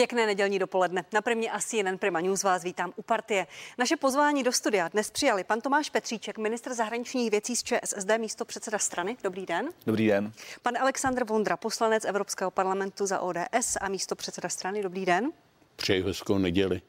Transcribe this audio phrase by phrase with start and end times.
[0.00, 1.04] Pěkné nedělní dopoledne.
[1.12, 3.46] Na Primě asi jeden Prima News vás vítám u partie.
[3.78, 8.44] Naše pozvání do studia dnes přijali pan Tomáš Petříček, ministr zahraničních věcí z ČSSD, místo
[8.44, 9.16] předseda strany.
[9.22, 9.68] Dobrý den.
[9.86, 10.32] Dobrý den.
[10.62, 14.82] Pan Aleksandr Vondra, poslanec Evropského parlamentu za ODS a místo předseda strany.
[14.82, 15.32] Dobrý den.
[15.80, 16.80] Přeji hezkou neděli.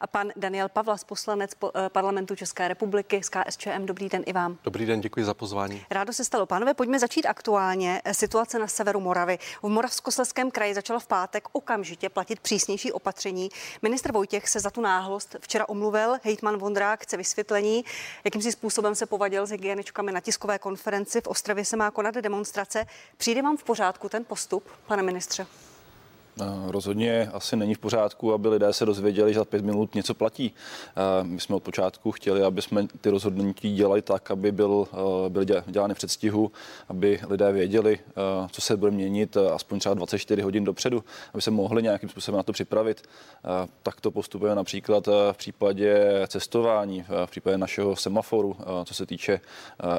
[0.00, 3.86] A pan Daniel Pavlas, poslanec eh, parlamentu České republiky z KSČM.
[3.86, 4.58] Dobrý den i vám.
[4.64, 5.84] Dobrý den, děkuji za pozvání.
[5.90, 6.46] Rádo se stalo.
[6.46, 8.02] Pánové, pojďme začít aktuálně.
[8.04, 9.38] Eh, situace na severu Moravy.
[9.62, 13.48] V Moravskosleském kraji začala v pátek okamžitě platit přísnější opatření.
[13.82, 16.16] Ministr Vojtěch se za tu náhlost včera omluvil.
[16.22, 17.84] Hejtman Vondrák chce vysvětlení,
[18.24, 21.20] jakým si způsobem se povadil s hygieničkami na tiskové konferenci.
[21.20, 22.86] V Ostravě se má konat demonstrace.
[23.16, 25.46] Přijde vám v pořádku ten postup, pane ministře?
[26.66, 30.54] Rozhodně asi není v pořádku, aby lidé se dozvěděli, že za pět minut něco platí.
[31.22, 34.88] My jsme od počátku chtěli, aby jsme ty rozhodnutí dělali tak, aby byl,
[35.28, 36.52] byly dělány předstihu,
[36.88, 37.98] aby lidé věděli,
[38.50, 42.42] co se bude měnit aspoň třeba 24 hodin dopředu, aby se mohli nějakým způsobem na
[42.42, 43.02] to připravit.
[43.82, 49.40] Tak to postupuje například v případě cestování, v případě našeho semaforu, co se týče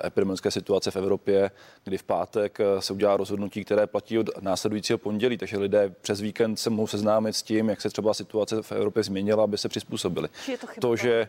[0.06, 1.52] epidemické situace v Evropě,
[1.84, 6.60] kdy v pátek se udělá rozhodnutí, které platí od následujícího pondělí, takže lidé přes víkend
[6.60, 10.30] se mohou seznámit s tím, jak se třeba situace v Evropě změnila, aby se přizpůsobili.
[10.48, 11.28] Je to, chyba, to že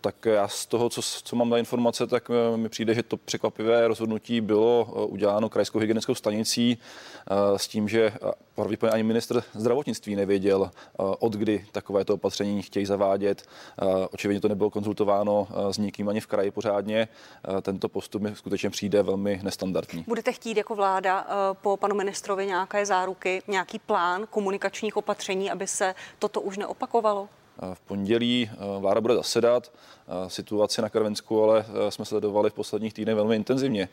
[0.00, 3.16] tak já z toho, co, co mám na informace, tak e, mi přijde, že to
[3.16, 6.78] překvapivé rozhodnutí bylo e, uděláno krajskou hygienickou stanicí
[7.30, 8.12] e, s tím, že
[8.54, 13.46] pravděpodobně ani ministr zdravotnictví nevěděl, od kdy takovéto opatření chtějí zavádět.
[14.12, 17.08] Očividně to nebylo konzultováno s nikým ani v kraji pořádně.
[17.62, 20.04] Tento postup mi skutečně přijde velmi nestandardní.
[20.08, 25.94] Budete chtít jako vláda po panu ministrovi nějaké záruky, nějaký plán komunikačních opatření, aby se
[26.18, 27.28] toto už neopakovalo?
[27.74, 29.72] V pondělí eh, vláda bude zasedat.
[30.08, 33.88] Eh, situaci na Karvinsku ale eh, jsme sledovali v posledních týdnech velmi intenzivně.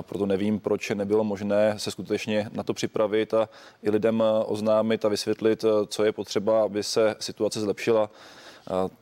[0.00, 3.48] Proto nevím, proč nebylo možné se skutečně na to připravit a
[3.82, 8.10] i lidem oznámit a vysvětlit, co je potřeba, aby se situace zlepšila.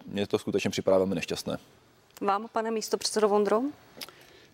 [0.06, 1.58] Mně to skutečně připadá velmi nešťastné.
[2.20, 3.62] Vám, pane místo předsedo Vondro?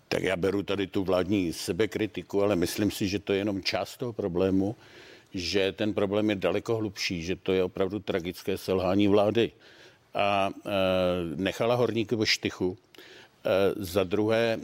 [0.09, 3.97] Tak já beru tady tu vládní sebekritiku, ale myslím si, že to je jenom část
[3.97, 4.77] toho problému
[5.35, 9.53] že ten problém je daleko hlubší, že to je opravdu tragické selhání vlády.
[10.15, 10.71] A e,
[11.37, 12.79] nechala horníky ve štychu.
[13.45, 14.59] E, za druhé, e,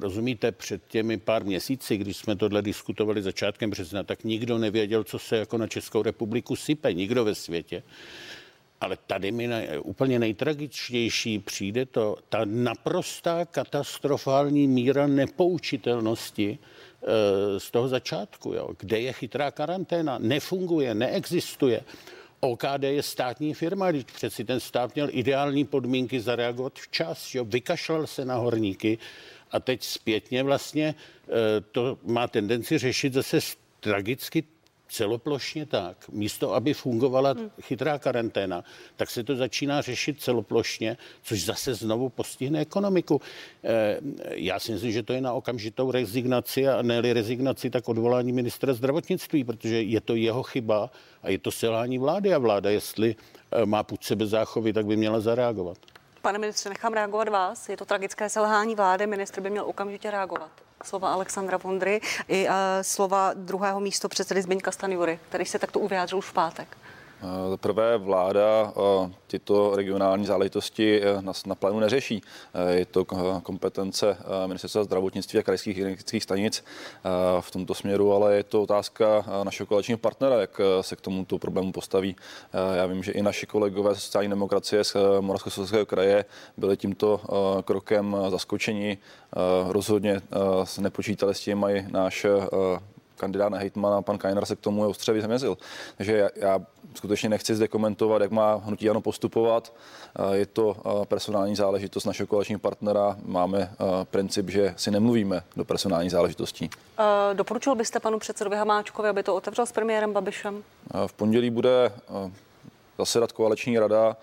[0.00, 5.18] rozumíte, před těmi pár měsíci, když jsme tohle diskutovali začátkem března, tak nikdo nevěděl, co
[5.18, 7.82] se jako na Českou republiku sype, nikdo ve světě.
[8.80, 16.58] Ale tady mi ne, úplně nejtragičtější přijde to, ta naprostá katastrofální míra nepoučitelnosti
[17.58, 18.52] z toho začátku.
[18.52, 18.68] Jo.
[18.78, 20.18] Kde je chytrá karanténa?
[20.18, 21.80] Nefunguje, neexistuje.
[22.40, 27.44] OKD je státní firma, když přeci ten stát měl ideální podmínky zareagovat včas, jo.
[27.44, 28.98] vykašlal se na horníky
[29.50, 33.38] a teď zpětně vlastně eh, to má tendenci řešit zase
[33.80, 34.44] tragicky
[34.88, 36.08] celoplošně tak.
[36.08, 37.50] Místo, aby fungovala hmm.
[37.62, 38.64] chytrá karanténa,
[38.96, 43.20] tak se to začíná řešit celoplošně, což zase znovu postihne ekonomiku.
[43.64, 43.98] Eh,
[44.34, 48.74] já si myslím, že to je na okamžitou rezignaci a ne rezignaci, tak odvolání ministra
[48.74, 50.90] zdravotnictví, protože je to jeho chyba
[51.22, 53.16] a je to selhání vlády a vláda, jestli
[53.52, 55.78] eh, má půd sebe záchovy, tak by měla zareagovat.
[56.22, 57.68] Pane ministře, nechám reagovat vás.
[57.68, 62.54] Je to tragické selhání vlády, ministr by měl okamžitě reagovat slova Alexandra Vondry i uh,
[62.82, 66.76] slova druhého místo předsedy Zbyňka Stanjury, který se takto uvyjádřil už v pátek.
[67.50, 68.72] Za prvé vláda
[69.26, 72.22] tyto regionální záležitosti e, na, plánu neřeší.
[72.54, 73.04] E, je to
[73.42, 76.64] kompetence ministerstva zdravotnictví a krajských hygienických stanic
[77.40, 81.72] v tomto směru, ale je to otázka našeho koaličního partnera, jak se k tomuto problému
[81.72, 82.16] postaví.
[82.74, 86.24] Já vím, že i naši kolegové ze sociální demokracie z Moravskoslezského kraje
[86.56, 87.20] byli tímto
[87.64, 88.98] krokem zaskočeni.
[89.68, 90.20] Rozhodně
[90.80, 92.26] nepočítali s tím mají náš
[93.16, 95.58] kandidát na hejtmana, pan Kajnar se k tomu ostře vyzemezil.
[95.96, 96.60] Takže já, já
[96.94, 99.72] skutečně nechci zde komentovat, jak má hnutí ano postupovat.
[100.32, 100.76] Je to
[101.08, 103.16] personální záležitost našeho koaličního partnera.
[103.24, 103.72] Máme
[104.10, 106.70] princip, že si nemluvíme do personální záležitostí.
[107.32, 110.62] Doporučil byste panu předsedovi Hamáčkovi, aby to otevřel s premiérem Babišem?
[111.06, 111.92] V pondělí bude
[112.98, 114.16] zasedat koaliční rada,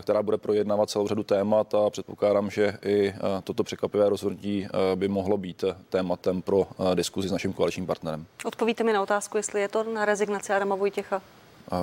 [0.00, 5.36] která bude projednávat celou řadu témat a předpokládám, že i toto překvapivé rozhodnutí by mohlo
[5.36, 8.26] být tématem pro diskuzi s naším koaličním partnerem.
[8.44, 11.22] Odpovíte mi na otázku, jestli je to na rezignaci Adama Vojtěcha?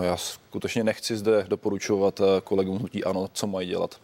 [0.02, 3.96] Já skutečně nechci zde doporučovat kolegům hnutí ANO, co mají dělat.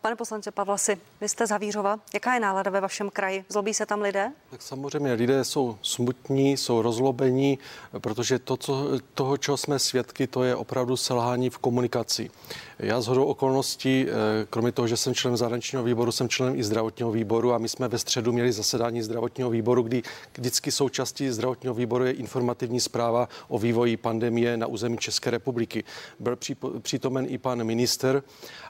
[0.00, 1.98] Pane poslanče Pavlasi, vy jste Zavířova.
[2.14, 3.44] Jaká je nálada ve vašem kraji?
[3.48, 4.30] Zlobí se tam lidé?
[4.50, 7.58] Tak samozřejmě lidé jsou smutní, jsou rozlobení,
[7.98, 12.30] protože to, co, toho, čeho jsme svědky, to je opravdu selhání v komunikaci.
[12.78, 16.64] Já z hodou okolností, eh, kromě toho, že jsem členem zahraničního výboru, jsem členem i
[16.64, 20.02] zdravotního výboru a my jsme ve středu měli zasedání zdravotního výboru, kdy
[20.38, 25.84] vždycky součástí zdravotního výboru je informativní zpráva o vývoji pandemie na území České republiky.
[26.18, 26.38] Byl
[26.80, 28.22] přítomen i pan minister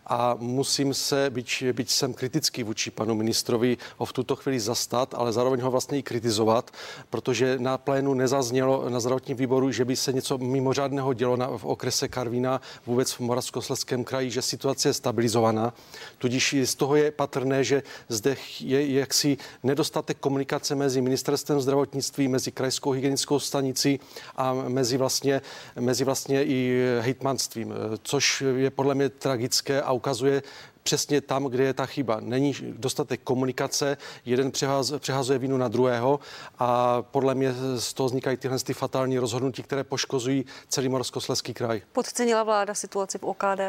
[0.06, 5.14] a musím se, byť, byť jsem kritický vůči panu ministrovi, ho v tuto chvíli zastat,
[5.14, 6.70] ale zároveň ho vlastně i kritizovat,
[7.10, 11.64] protože na plénu nezaznělo na zdravotním výboru, že by se něco mimořádného dělo na, v
[11.64, 15.74] okrese Karvína, vůbec v Moravskoslezském kraji, že situace je stabilizovaná.
[16.18, 22.52] Tudíž z toho je patrné, že zde je jaksi nedostatek komunikace mezi ministerstvem zdravotnictví, mezi
[22.52, 24.00] krajskou hygienickou stanicí
[24.36, 25.42] a mezi vlastně,
[25.80, 30.42] mezi vlastně i hejtmanstvím, což je podle mě tragické a ukazuje
[30.84, 32.20] přesně tam, kde je ta chyba.
[32.20, 34.52] Není dostatek komunikace, jeden
[34.98, 36.20] přehazuje vinu na druhého
[36.58, 41.82] a podle mě z toho vznikají tyhle ty fatální rozhodnutí, které poškozují celý Moravskoslezský kraj.
[41.92, 43.60] Podcenila vláda situaci v OKD?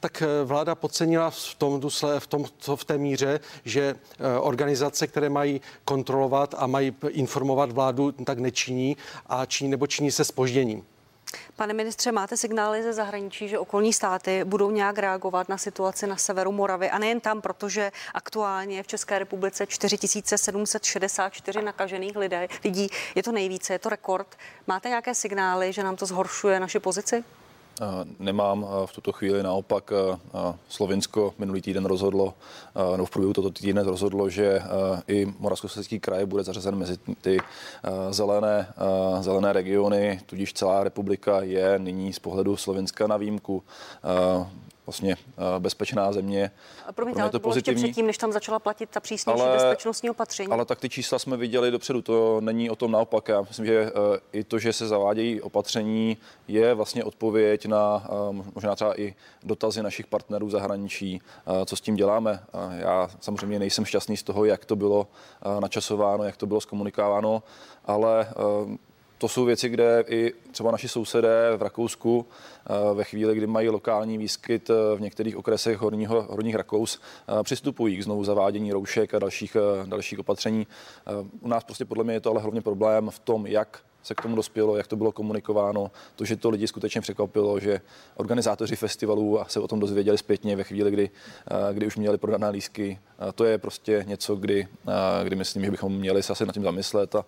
[0.00, 2.44] tak eh, vláda podcenila v tom, dusle, v, tom
[2.76, 8.96] v té míře, že eh, organizace, které mají kontrolovat a mají informovat vládu, tak nečiní
[9.26, 10.84] a činí nebo činí se spožděním.
[11.56, 16.16] Pane ministře, máte signály ze zahraničí, že okolní státy budou nějak reagovat na situaci na
[16.16, 22.88] severu Moravy a nejen tam, protože aktuálně v České republice 4764 nakažených lidé, lidí.
[23.14, 24.36] Je to nejvíce, je to rekord.
[24.66, 27.24] Máte nějaké signály, že nám to zhoršuje naši pozici?
[28.18, 29.92] Nemám v tuto chvíli, naopak
[30.68, 32.34] Slovinsko minulý týden rozhodlo,
[32.92, 34.62] nebo v průběhu toto týdne rozhodlo, že
[35.08, 37.38] i Moravskoslezský kraj bude zařazen mezi ty
[38.10, 38.72] zelené,
[39.20, 43.62] zelené regiony, tudíž celá republika je nyní z pohledu Slovenska na výjimku
[44.92, 46.50] vlastně eh, bezpečná země.
[46.86, 47.82] A promiňte, ale to, to bylo pozitivní.
[47.82, 50.52] předtím, než tam začala platit ta přísnější ale, bezpečnostní opatření.
[50.52, 53.28] Ale tak ty čísla jsme viděli dopředu, to není o tom naopak.
[53.28, 56.16] Já myslím, že eh, i to, že se zavádějí opatření,
[56.48, 61.20] je vlastně odpověď na eh, možná třeba i dotazy našich partnerů v zahraničí,
[61.66, 62.40] co s tím děláme.
[62.78, 65.06] Já samozřejmě nejsem šťastný z toho, jak to bylo
[65.60, 67.42] načasováno, jak to bylo zkomunikováno,
[67.84, 68.26] ale
[69.22, 72.26] to jsou věci, kde i třeba naši sousedé v Rakousku
[72.66, 77.42] eh, ve chvíli, kdy mají lokální výskyt eh, v některých okresech horního, horních Rakous, eh,
[77.42, 80.66] přistupují k znovu zavádění roušek a dalších, dalších opatření.
[81.40, 84.22] U nás prostě podle mě je to ale hlavně problém v tom, jak se k
[84.22, 87.80] tomu dospělo, jak to bylo komunikováno, to, že to lidi skutečně překvapilo, že
[88.16, 91.10] organizátoři festivalů se o tom dozvěděli zpětně ve chvíli, kdy,
[91.72, 92.98] kdy už měli prodané lísky.
[93.34, 94.68] To je prostě něco, kdy,
[95.24, 97.24] kdy myslím, že bychom měli se asi nad tím zamyslet a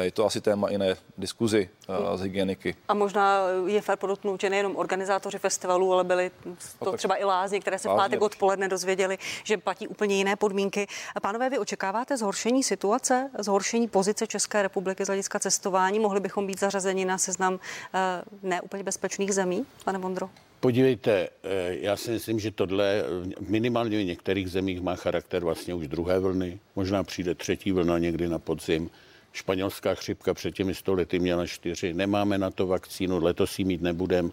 [0.00, 1.68] je to asi téma jiné diskuzi
[2.14, 2.74] z hygieniky.
[2.88, 6.30] A možná je fér podotknout, že nejenom organizátoři festivalů, ale byli
[6.78, 10.36] to no, třeba i lázně, které se v pátek odpoledne dozvěděli, že platí úplně jiné
[10.36, 10.86] podmínky.
[11.22, 15.98] Pánové, vy očekáváte zhoršení situace, zhoršení pozice České republiky z hlediska cestování?
[15.98, 17.58] Mohli bychom být zařazeni na seznam
[17.94, 20.30] eh, neúplně bezpečných zemí, pane Vondro?
[20.60, 23.04] Podívejte, eh, já si myslím, že tohle
[23.40, 26.60] minimálně v některých zemích má charakter vlastně už druhé vlny.
[26.76, 28.90] Možná přijde třetí vlna někdy na podzim.
[29.32, 31.94] Španělská chřipka před těmi stolety měla čtyři.
[31.94, 34.30] Nemáme na to vakcínu, letos ji mít nebudeme.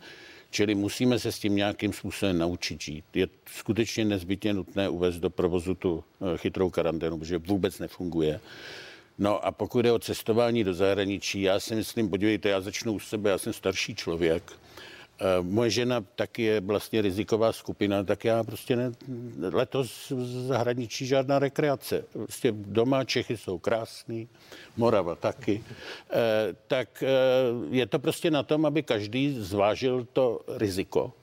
[0.52, 3.06] Čili musíme se s tím nějakým způsobem naučit žít.
[3.14, 8.40] Je skutečně nezbytně nutné uvést do provozu tu eh, chytrou karanténu, protože vůbec nefunguje.
[9.18, 13.00] No a pokud je o cestování do zahraničí, já si myslím, podívejte, já začnu u
[13.00, 14.54] sebe, já jsem starší člověk,
[15.42, 18.92] moje žena taky je vlastně riziková skupina, tak já prostě ne,
[19.52, 22.06] letos v zahraničí žádná rekreace.
[22.14, 24.30] Prostě doma Čechy jsou krásný,
[24.78, 25.64] Morava taky.
[26.12, 27.10] E, tak e,
[27.70, 31.14] je to prostě na tom, aby každý zvážil to riziko.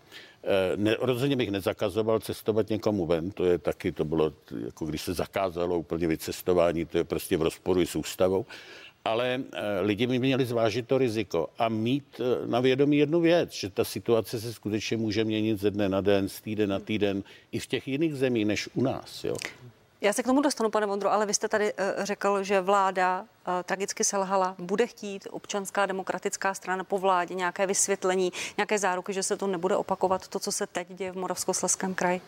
[0.76, 4.32] Ne, rozhodně bych nezakazoval cestovat někomu ven, to je taky, to bylo,
[4.64, 8.46] jako když se zakázalo úplně vycestování, to je prostě v rozporu s ústavou
[9.06, 13.52] ale eh, lidi by měli zvážit to riziko a mít eh, na vědomí jednu věc,
[13.52, 17.22] že ta situace se skutečně může měnit ze dne na den, z týden na týden
[17.52, 19.24] i v těch jiných zemích než u nás.
[19.24, 19.36] Jo.
[20.00, 23.24] Já se k tomu dostanu, pane Vondro, ale vy jste tady uh, řekl, že vláda
[23.64, 24.54] tragicky selhala.
[24.58, 29.76] Bude chtít občanská demokratická strana po vládě nějaké vysvětlení, nějaké záruky, že se to nebude
[29.76, 32.20] opakovat, to, co se teď děje v Moravskoslezském kraji?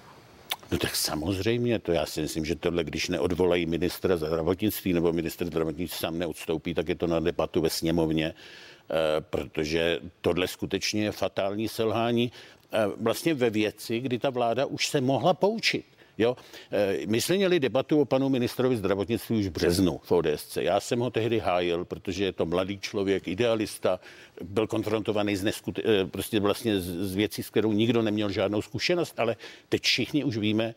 [0.71, 5.47] No tak samozřejmě, to já si myslím, že tohle, když neodvolají ministra zdravotnictví nebo minister
[5.47, 11.13] zdravotnictví sám neodstoupí, tak je to na debatu ve sněmovně, eh, protože tohle skutečně je
[11.13, 12.33] fatální selhání
[12.73, 15.98] eh, vlastně ve věci, kdy ta vláda už se mohla poučit.
[16.19, 16.37] Jo?
[16.71, 20.57] Eh, my jsme měli debatu o panu ministrovi zdravotnictví už v březnu v ODSC.
[20.57, 24.01] Já jsem ho tehdy hájil, protože je to mladý člověk, idealista,
[24.43, 29.21] byl konfrontovaný s neskute- eh, prostě vlastně z věcí, s kterou nikdo neměl žádnou zkušenost,
[29.21, 29.37] ale
[29.69, 30.75] teď všichni už víme,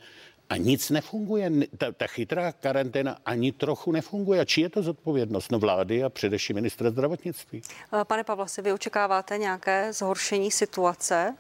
[0.52, 1.52] a nic nefunguje.
[1.78, 4.42] Ta, ta chytrá karanténa ani trochu nefunguje.
[4.42, 7.62] A či je to zodpovědnost no vlády a především ministra zdravotnictví?
[8.08, 11.36] Pane Pavlasi, vy očekáváte nějaké zhoršení situace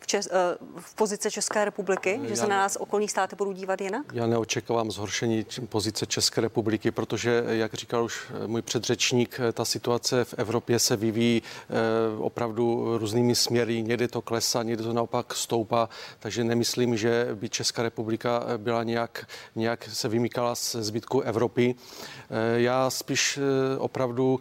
[0.00, 3.80] v, čes, eh, v pozici České republiky, že se na nás okolní státy budou dívat
[3.80, 4.02] jinak?
[4.12, 10.34] Já neočekávám zhoršení pozice České republiky, protože, jak říkal už můj předřečník, ta situace v
[10.34, 11.72] Evropě se vyvíjí eh,
[12.18, 13.82] opravdu různými směry.
[13.82, 15.88] Někdy to klesá, někdy to naopak stoupá,
[16.18, 19.26] takže nemyslím, že by Česká republika byla nějak,
[19.56, 21.74] nějak se vymykala z zbytku Evropy.
[21.74, 23.38] Eh, já spíš
[23.78, 24.40] opravdu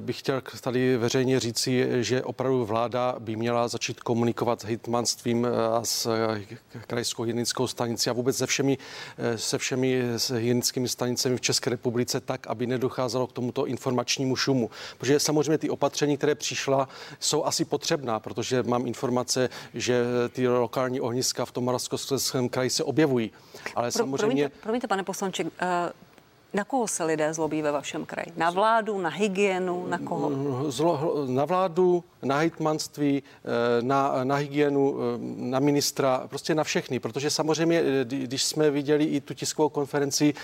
[0.00, 5.44] bych chtěl tady veřejně říci, že opravdu vláda by měla začít komunikovat komunikovat s hejtmanstvím
[5.44, 6.56] eh, a s eh,
[6.86, 8.78] krajskou hygienickou stanicí a vůbec se všemi,
[9.18, 10.02] eh, se všemi
[10.34, 14.70] hygienickými stanicemi v České republice tak, aby nedocházelo k tomuto informačnímu šumu.
[14.98, 16.88] Protože samozřejmě ty opatření, které přišla,
[17.20, 22.84] jsou asi potřebná, protože mám informace, že ty lokální ohniska v tom Moravskoslezském kraji se
[22.84, 23.30] objevují.
[23.74, 24.48] Ale Pro, samozřejmě...
[24.48, 25.44] Promiňte, promiňte, pane poslanče,
[26.54, 28.32] na koho se lidé zlobí ve vašem kraji?
[28.36, 30.30] Na vládu, na hygienu, na koho?
[30.70, 37.00] Zlo, na vládu, na hejtmanství, eh, na, na hygienu, eh, na ministra, prostě na všechny.
[37.00, 40.34] Protože samozřejmě, eh, když jsme viděli i tu tiskovou konferenci,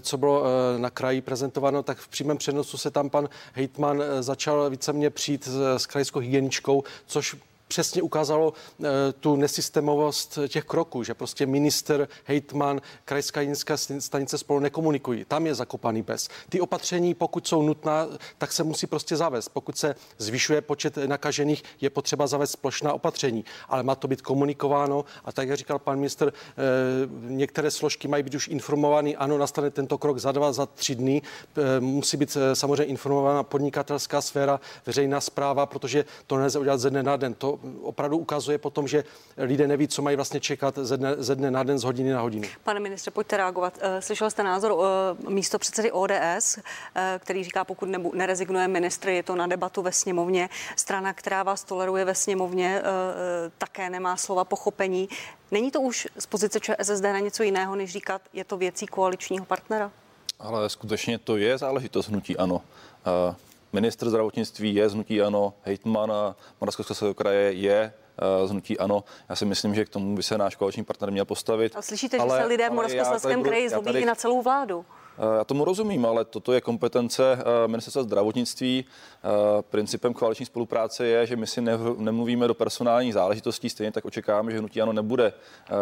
[0.00, 0.44] co bylo
[0.76, 5.86] na kraji prezentováno, tak v přímém přenosu se tam pan hejtman začal víceméně přijít s
[5.86, 7.36] krajskou hygieničkou, což
[7.68, 8.86] přesně ukázalo uh,
[9.20, 15.24] tu nesystémovost těch kroků, že prostě minister, hejtman, krajská hygienická stanice spolu nekomunikují.
[15.24, 16.28] Tam je zakopaný pes.
[16.48, 18.06] Ty opatření, pokud jsou nutná,
[18.38, 19.48] tak se musí prostě zavést.
[19.48, 25.04] Pokud se zvyšuje počet nakažených, je potřeba zavést plošná opatření, ale má to být komunikováno
[25.24, 29.70] a tak, jak říkal pan minister, uh, některé složky mají být už informovány, ano, nastane
[29.70, 31.22] tento krok za dva, za tři dny.
[31.56, 37.02] Uh, musí být samozřejmě informována podnikatelská sféra, veřejná zpráva, protože to nelze udělat ze dne
[37.02, 37.34] na den.
[37.34, 39.04] To opravdu ukazuje potom, že
[39.36, 42.20] lidé neví, co mají vlastně čekat ze dne, ze dne na den, z hodiny na
[42.20, 42.48] hodinu.
[42.64, 43.78] Pane ministře, pojďte reagovat.
[43.80, 46.58] Eh, slyšel jste názor eh, místo předsedy ODS,
[46.94, 50.48] eh, který říká, pokud nebu, nerezignuje ministr, je to na debatu ve sněmovně.
[50.76, 52.82] Strana, která vás toleruje ve sněmovně,
[53.58, 55.08] také nemá slova pochopení.
[55.50, 59.44] Není to už z pozice ČSSD na něco jiného, než říkat, je to věcí koaličního
[59.44, 59.90] partnera?
[60.38, 62.62] Ale skutečně to je záležitost hnutí ano.
[63.74, 66.12] Ministr zdravotnictví je znutí ano, hejtman
[66.60, 67.92] Moravskoslezského kraje je
[68.44, 69.04] z hnutí ano.
[69.28, 71.76] Já si myslím, že k tomu by se náš koaliční partner měl postavit.
[71.76, 74.84] A slyšíte, ale, že se lidé v Moravskoslezském kraji zlobí tady, i na celou vládu?
[75.38, 78.84] Já tomu rozumím, ale toto je kompetence ministerstva zdravotnictví.
[79.60, 81.60] Principem koaliční spolupráce je, že my si
[81.96, 85.32] nemluvíme do personálních záležitostí, stejně tak očekáváme, že hnutí ano nebude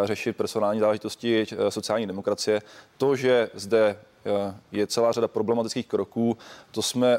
[0.04, 2.62] řešit personální záležitosti sociální demokracie.
[2.96, 3.98] To, že zde
[4.72, 6.36] je celá řada problematických kroků,
[6.70, 7.18] to jsme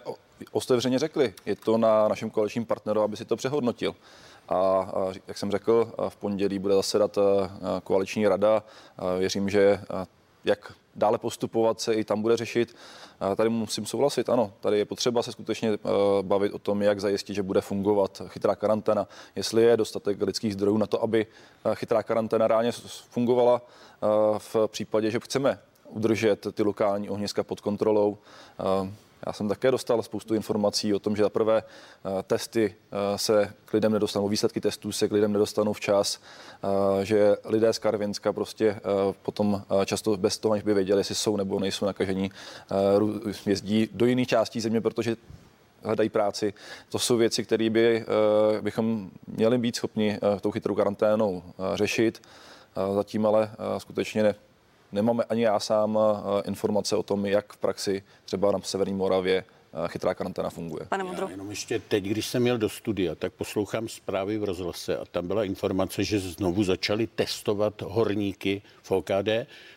[0.51, 1.33] ostevřeně řekli.
[1.45, 3.95] Je to na našem koaličním partneru, aby si to přehodnotil.
[4.49, 4.91] A
[5.27, 7.17] jak jsem řekl, v pondělí bude zasedat
[7.83, 8.63] koaliční rada.
[9.19, 9.81] Věřím, že
[10.45, 12.75] jak dále postupovat se i tam bude řešit.
[13.35, 15.77] Tady musím souhlasit, ano, tady je potřeba se skutečně
[16.21, 20.77] bavit o tom, jak zajistit, že bude fungovat chytrá karanténa, jestli je dostatek lidských zdrojů
[20.77, 21.27] na to, aby
[21.73, 22.71] chytrá karanténa reálně
[23.09, 23.61] fungovala
[24.37, 25.59] v případě, že chceme
[25.89, 28.17] udržet ty lokální ohniska pod kontrolou.
[29.27, 33.53] Já jsem také dostal spoustu informací o tom, že za prvé eh, testy eh, se
[33.65, 36.19] k lidem nedostanou, výsledky testů se k lidem nedostanou včas,
[36.63, 38.79] eh, že lidé z Karvinska prostě
[39.21, 42.31] potom často bez toho, než by věděli, jestli jsou nebo nejsou nakažení,
[43.45, 45.15] jezdí do jiných částí země, protože
[45.83, 46.53] hledají práci.
[46.89, 48.05] To jsou věci, které by,
[48.61, 52.21] bychom měli být schopni tou chytrou karanténou řešit.
[52.95, 54.35] Zatím ale skutečně ne,
[54.93, 59.43] nemáme ani já sám eh, informace o tom, jak v praxi třeba na Severní Moravě
[59.43, 60.85] eh, chytrá karanténa funguje.
[60.89, 61.25] Pane Modro.
[61.25, 65.05] Já jenom ještě teď, když jsem měl do studia, tak poslouchám zprávy v rozhlase a
[65.05, 69.29] tam byla informace, že znovu začali testovat horníky v OKD.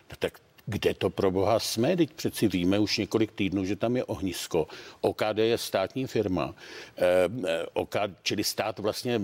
[0.09, 1.97] No tak kde to pro boha jsme?
[1.97, 4.67] Teď přeci víme už několik týdnů, že tam je ohnisko.
[5.01, 6.55] OKD je státní firma,
[6.97, 7.03] eh,
[7.47, 9.21] eh OKD, čili stát vlastně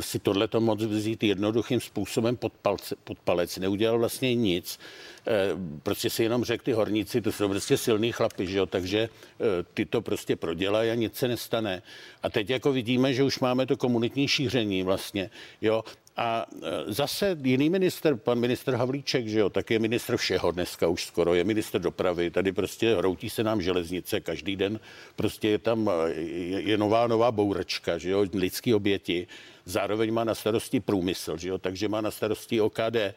[0.00, 3.58] si tohleto moc vzít jednoduchým způsobem pod, palce, pod palec.
[3.58, 4.78] Neudělal vlastně nic.
[5.26, 8.66] Eh, prostě si jenom řekl, ty horníci, to jsou prostě silný chlapi, že jo?
[8.66, 11.82] takže eh, ty to prostě prodělají a nic se nestane.
[12.22, 15.84] A teď jako vidíme, že už máme to komunitní šíření vlastně, jo,
[16.16, 20.88] a e, zase jiný minister, pan minister Havlíček, že jo, tak je minister všeho dneska
[20.88, 24.80] už skoro, je minister dopravy, tady prostě hroutí se nám železnice, každý den
[25.16, 29.26] prostě je tam, je, je nová, nová bouračka, že jo, lidský oběti.
[29.64, 31.58] Zároveň má na starosti průmysl, že jo?
[31.58, 32.96] takže má na starosti OKD.
[32.96, 33.14] E,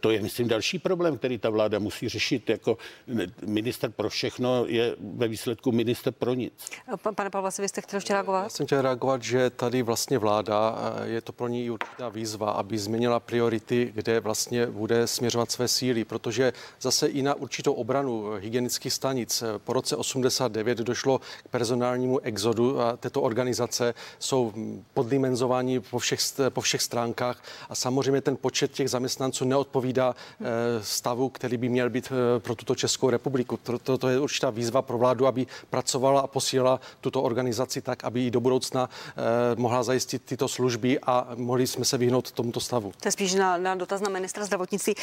[0.00, 2.50] to je, myslím, další problém, který ta vláda musí řešit.
[2.50, 2.78] Jako
[3.46, 6.70] minister pro všechno je ve výsledku minister pro nic.
[7.14, 8.42] Pane Pavlasi, vy jste chtěl ještě reagovat?
[8.42, 12.78] Já jsem chtěl reagovat, že tady vlastně vláda, je to pro ní určitá výzva, aby
[12.78, 18.92] změnila priority, kde vlastně bude směřovat své síly, protože zase i na určitou obranu hygienických
[18.92, 24.52] stanic po roce 89 došlo k personálnímu exodu a této organizace jsou
[25.78, 30.44] poddimenzování po všech, po všech stránkách a samozřejmě ten počet těch zaměstnanců neodpovídá eh,
[30.82, 33.56] stavu, který by měl být eh, pro tuto Českou republiku.
[33.56, 38.04] To, to, to je určitá výzva pro vládu, aby pracovala a posílala tuto organizaci tak,
[38.04, 42.60] aby i do budoucna eh, mohla zajistit tyto služby a mohli jsme se vyhnout tomuto
[42.60, 42.92] stavu.
[43.00, 44.94] To je spíš na, na dotaz na ministra zdravotnictví.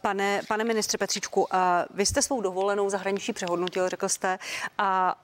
[0.00, 1.46] Pane, pane ministře Petříčku,
[1.94, 4.38] vy jste svou dovolenou zahraničí přehodnotil, řekl jste,
[4.78, 5.14] a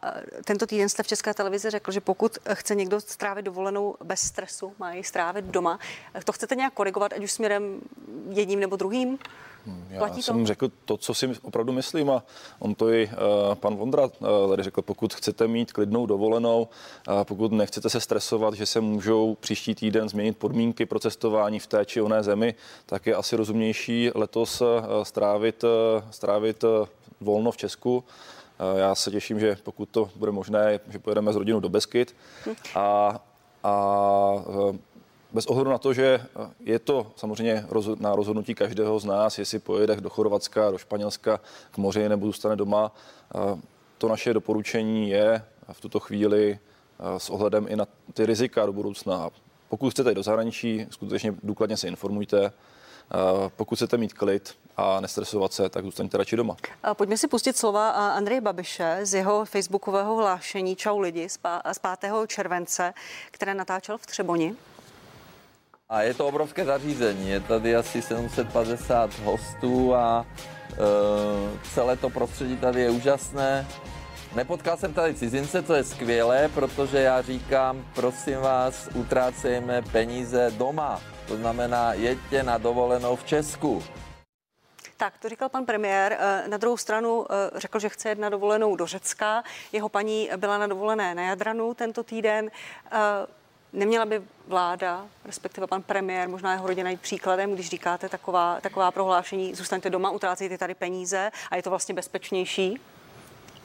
[0.44, 4.72] tento týden jste v České televizi řekl, že pokud chce někdo strávit dovolenou bez stresu,
[4.78, 5.78] má ji strávit doma,
[6.24, 7.80] to chcete nějak korigovat, ať už směrem
[8.28, 9.18] jedním nebo druhým?
[9.66, 10.46] Hmm, já Platí jsem to?
[10.46, 12.22] řekl to, co si opravdu myslím a
[12.58, 13.10] on to i
[13.48, 14.10] uh, pan Vondra uh,
[14.50, 16.68] tady řekl, pokud chcete mít klidnou dovolenou,
[17.08, 21.66] uh, pokud nechcete se stresovat, že se můžou příští týden změnit podmínky pro cestování v
[21.66, 22.54] té či oné zemi,
[22.86, 24.68] tak je asi rozumnější letos uh,
[25.02, 25.70] strávit, uh,
[26.10, 26.70] strávit uh,
[27.20, 28.04] volno v Česku.
[28.76, 32.16] Já se těším, že pokud to bude možné, že pojedeme s rodinou do Beskyt
[32.74, 33.20] a,
[33.66, 34.44] a
[35.32, 36.20] bez ohledu na to, že
[36.60, 37.64] je to samozřejmě
[37.98, 42.56] na rozhodnutí každého z nás, jestli pojede do Chorvatska, do Španělska, k moři nebo zůstane
[42.56, 42.92] doma.
[43.98, 45.42] To naše doporučení je
[45.72, 46.58] v tuto chvíli
[47.18, 49.30] s ohledem i na ty rizika do budoucna.
[49.68, 52.52] Pokud chcete do zahraničí, skutečně důkladně se informujte.
[53.56, 56.56] Pokud chcete mít klid a nestresovat se, tak zůstaňte radši doma.
[56.94, 61.38] Pojďme si pustit slova Andreje Babiše z jeho facebookového hlášení Čau lidi z
[62.00, 62.12] 5.
[62.26, 62.94] července,
[63.30, 64.54] které natáčel v Třeboni.
[65.88, 70.26] A je to obrovské zařízení, je tady asi 750 hostů a
[70.72, 70.76] e,
[71.74, 73.66] celé to prostředí tady je úžasné.
[74.34, 81.00] Nepotkal jsem tady cizince, to je skvělé, protože já říkám, prosím vás, utrácejme peníze doma.
[81.28, 83.82] To znamená, jeďte na dovolenou v Česku.
[84.96, 86.12] Tak, to říkal pan premiér.
[86.12, 89.44] E, na druhou stranu e, řekl, že chce jet na dovolenou do Řecka.
[89.72, 92.50] Jeho paní byla na dovolené na Jadranu tento týden.
[92.92, 93.36] E,
[93.72, 98.90] Neměla by vláda, respektive pan premiér, možná jeho rodina jít příkladem, když říkáte taková, taková
[98.90, 102.80] prohlášení, zůstaňte doma, utrácejte tady peníze a je to vlastně bezpečnější?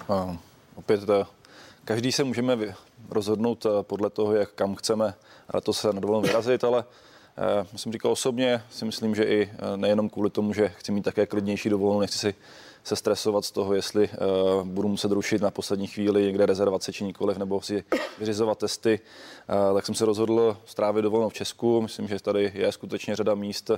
[0.09, 0.37] A,
[0.75, 1.00] opět
[1.85, 2.57] každý se můžeme
[3.09, 5.13] rozhodnout eh, podle toho, jak kam chceme
[5.53, 6.83] na to se na dovolenou vyrazit, ale
[7.37, 11.01] eh, jsem říkal osobně, si myslím, že i eh, nejenom kvůli tomu, že chci mít
[11.01, 12.35] také klidnější dovolenou, nechci si
[12.83, 17.03] se stresovat z toho, jestli uh, budu muset rušit na poslední chvíli někde rezervace či
[17.03, 17.83] nikoliv, nebo si
[18.20, 19.00] vyřizovat testy,
[19.70, 21.81] uh, tak jsem se rozhodl strávit dovolenou v Česku.
[21.81, 23.77] Myslím, že tady je skutečně řada míst, uh,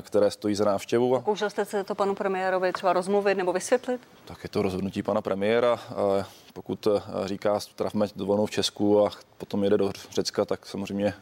[0.00, 1.10] které stojí za návštěvu.
[1.10, 4.00] Pokoušel jste se to panu premiérovi třeba rozmluvit nebo vysvětlit?
[4.24, 5.72] Tak je to rozhodnutí pana premiéra.
[5.72, 6.88] Uh, pokud
[7.24, 11.14] říká, trávme dovolenou v Česku a potom jede do Řecka, tak samozřejmě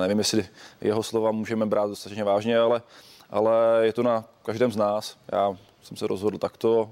[0.00, 0.48] nevím, jestli
[0.80, 2.82] jeho slova můžeme brát dostatečně vážně, ale,
[3.30, 5.16] ale je to na každém z nás.
[5.32, 6.90] Já jsem se rozhodl takto.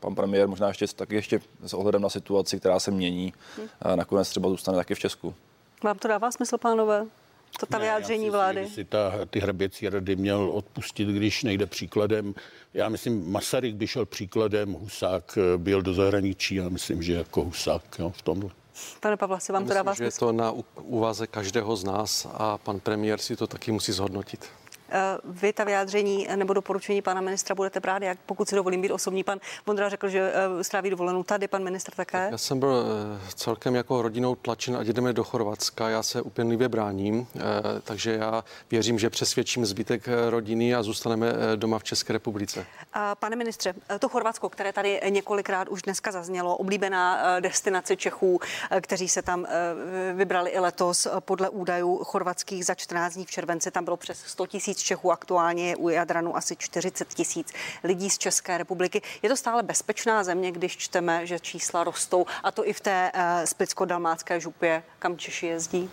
[0.00, 3.32] Pan premiér možná ještě taky ještě s ohledem na situaci, která se mění,
[3.94, 5.34] nakonec třeba zůstane taky v Česku.
[5.84, 7.06] Vám to dává smysl, pánové?
[7.60, 8.68] To ta ne, vyjádření si vlády?
[8.68, 12.34] Si ta, ty hraběcí rady měl odpustit, když nejde příkladem.
[12.74, 17.42] Já myslím, Masaryk by šel příkladem, Husák eh, byl do zahraničí, já myslím, že jako
[17.42, 18.50] Husák jo, v tomhle.
[19.00, 20.04] Pane Pavla, si vám myslím, to dává smysl?
[20.04, 24.48] je to na úvaze každého z nás a pan premiér si to taky musí zhodnotit.
[24.90, 28.90] Eh, vy ta vyjádření nebo doporučení pana ministra budete brát, jak pokud si dovolím být
[28.90, 29.24] osobní.
[29.24, 32.28] Pan Vondra řekl, že eh, stráví dovolenou tady, pan ministr také.
[32.30, 35.88] Já jsem byl eh, celkem jako rodinou tlačen a jdeme do Chorvatska.
[35.88, 37.26] Já se úplně bráním,
[37.84, 42.66] takže já věřím, že přesvědčím zbytek rodiny a zůstaneme doma v České republice.
[43.20, 48.40] Pane ministře, to Chorvatsko, které tady několikrát už dneska zaznělo, oblíbená destinace Čechů,
[48.80, 49.46] kteří se tam
[50.14, 54.46] vybrali i letos podle údajů chorvatských za 14 dní v červenci, tam bylo přes 100
[54.46, 57.52] tisíc tisíc Čechů, aktuálně je u Jadranu asi 40 tisíc
[57.84, 59.02] lidí z České republiky.
[59.22, 63.12] Je to stále bezpečná země, když čteme, že čísla rostou, a to i v té
[63.14, 65.90] uh, splitsko-dalmácké župě, kam Češi jezdí?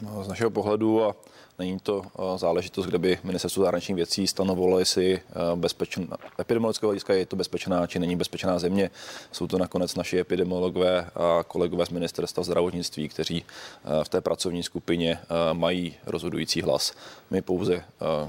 [0.00, 1.14] No, z našeho pohledu a
[1.58, 5.20] Není to eh, záležitost, kde by ministerstvo zahraničních věcí stanovilo, jestli eh,
[5.54, 8.90] bezpečná, epidemiologického hlediska je to bezpečná či není bezpečná země.
[9.32, 14.62] Jsou to nakonec naši epidemiologové a kolegové z ministerstva zdravotnictví, kteří eh, v té pracovní
[14.62, 15.18] skupině
[15.52, 16.92] mají rozhodující hlas.
[17.30, 17.84] My pouze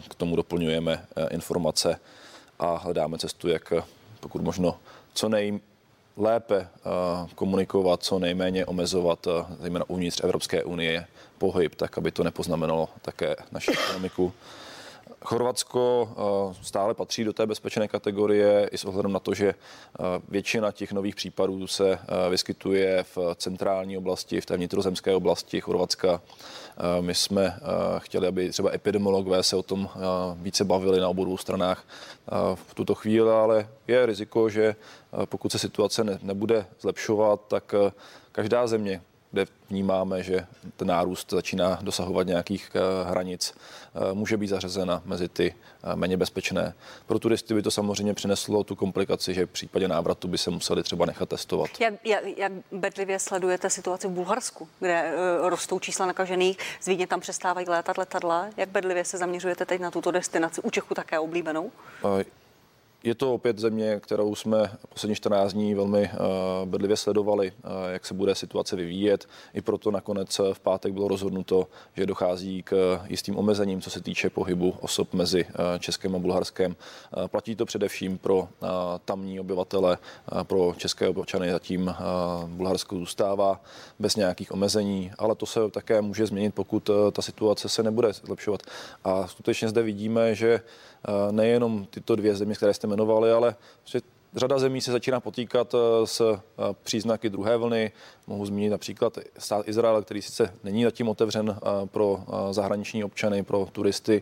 [0.10, 2.00] k tomu doplňujeme informace
[2.60, 3.74] a hledáme cestu, jak
[4.20, 4.80] pokud možno
[5.14, 5.60] co nej
[6.18, 6.68] lépe
[7.36, 9.28] komunikovat, co nejméně omezovat,
[9.60, 11.08] zejména uvnitř Evropské unie,
[11.44, 14.32] pohyb, tak aby to nepoznamenalo také naši ekonomiku.
[15.24, 20.04] Chorvatsko eh, stále patří do té bezpečné kategorie i s ohledem na to, že eh,
[20.30, 26.22] většina těch nových případů se eh, vyskytuje v centrální oblasti, v té vnitrozemské oblasti Chorvatska.
[27.02, 27.60] My jsme
[27.98, 29.90] chtěli, aby třeba epidemiologové se o tom
[30.36, 31.86] více bavili na obou stranách
[32.56, 34.76] v tuto chvíli, ale je riziko, že
[35.26, 37.76] pokud se situace nebude zlepšovat, tak
[38.32, 39.02] každá země,
[39.34, 40.46] kde vnímáme, že
[40.78, 46.18] ten nárůst začíná dosahovat nějakých eh, hranic, eh, může být zařazena mezi ty eh, méně
[46.18, 46.74] bezpečné.
[47.06, 50.84] Pro turisty by to samozřejmě přineslo tu komplikaci, že v případě návratu by se museli
[50.84, 51.70] třeba nechat testovat.
[51.80, 57.20] Jak, jak, jak bedlivě sledujete situaci v Bulharsku, kde rostou čísla nakažených, z Vídně tam
[57.20, 58.48] přestávají létat letadla?
[58.58, 61.72] Jak bedlivě se zaměřujete teď na tuto destinaci, u Čechu také oblíbenou?
[63.06, 68.06] Je to opět země, kterou jsme poslední 14 dní velmi uh, bedlivě sledovali, uh, jak
[68.06, 69.28] se bude situace vyvíjet.
[69.54, 74.30] I proto nakonec v pátek bylo rozhodnuto, že dochází k jistým omezením, co se týče
[74.30, 75.46] pohybu osob mezi
[75.80, 76.76] Českem a Bulharskem.
[77.28, 78.48] Platí to především pro
[79.06, 79.98] tamní obyvatele,
[80.44, 81.96] pro české občany zatím
[82.48, 83.62] Bulharsko zůstává
[84.00, 88.62] bez nějakých omezení, ale to se také může změnit, pokud ta situace se nebude zlepšovat.
[89.04, 90.62] A skutečně zde vidíme, že
[91.32, 93.56] nejenom tyto dvě země, které jste jmenovali, ale
[94.36, 96.40] řada zemí se začíná potýkat eh, s eh,
[96.84, 97.92] příznaky druhé vlny.
[98.28, 103.68] Mohu zmínit například stát Izrael, který sice není zatím otevřen eh, pro zahraniční občany, pro
[103.72, 104.22] turisty,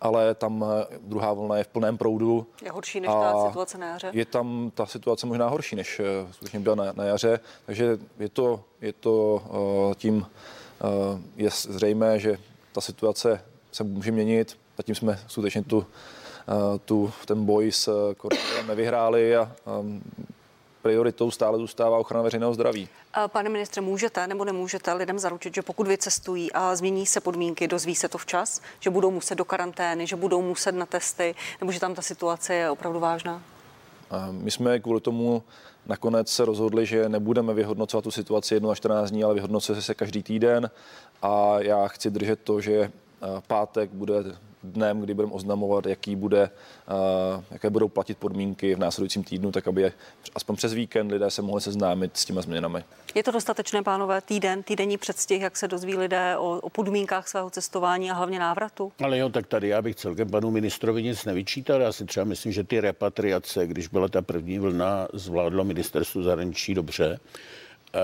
[0.00, 0.64] ale tam
[1.00, 2.46] druhá vlna je v plném proudu.
[2.64, 4.10] Je horší než ta situace na jaře?
[4.12, 6.00] Je tam ta situace možná horší, než
[6.30, 9.42] skutečně byla na, na jaře, takže je to, je to
[9.96, 10.26] tím
[11.36, 12.38] je zřejmé, že
[12.72, 14.56] ta situace se může měnit.
[14.78, 15.86] Zatím jsme skutečně tu
[16.84, 19.52] tu, ten boj s eh, koronavirem nevyhráli a, a
[20.82, 22.88] prioritou stále zůstává ochrana veřejného zdraví.
[23.26, 27.94] Pane ministře, můžete nebo nemůžete lidem zaručit, že pokud vycestují a změní se podmínky, dozví
[27.94, 31.80] se to včas, že budou muset do karantény, že budou muset na testy, nebo že
[31.80, 33.42] tam ta situace je opravdu vážná?
[34.30, 35.42] My jsme kvůli tomu
[35.86, 39.94] nakonec se rozhodli, že nebudeme vyhodnocovat tu situaci 1 až 14 dní, ale vyhodnocuje se
[39.94, 40.70] každý týden
[41.22, 42.90] a já chci držet to, že
[43.46, 44.24] pátek bude
[44.62, 46.50] dnem, kdy budeme oznamovat, jaký bude,
[46.90, 49.92] uh, jaké budou platit podmínky v následujícím týdnu, tak aby
[50.34, 52.84] aspoň přes víkend lidé se mohli seznámit s těma změnami.
[53.14, 57.50] Je to dostatečné, pánové, týden, týdenní předstih, jak se dozví lidé o, o podmínkách svého
[57.50, 58.92] cestování a hlavně návratu?
[59.04, 61.80] Ale jo, tak tady já bych celkem panu ministrovi nic nevyčítal.
[61.80, 66.74] Já si třeba myslím, že ty repatriace, když byla ta první vlna, zvládlo ministerstvo zahraničí
[66.74, 67.20] dobře
[67.94, 68.00] eh,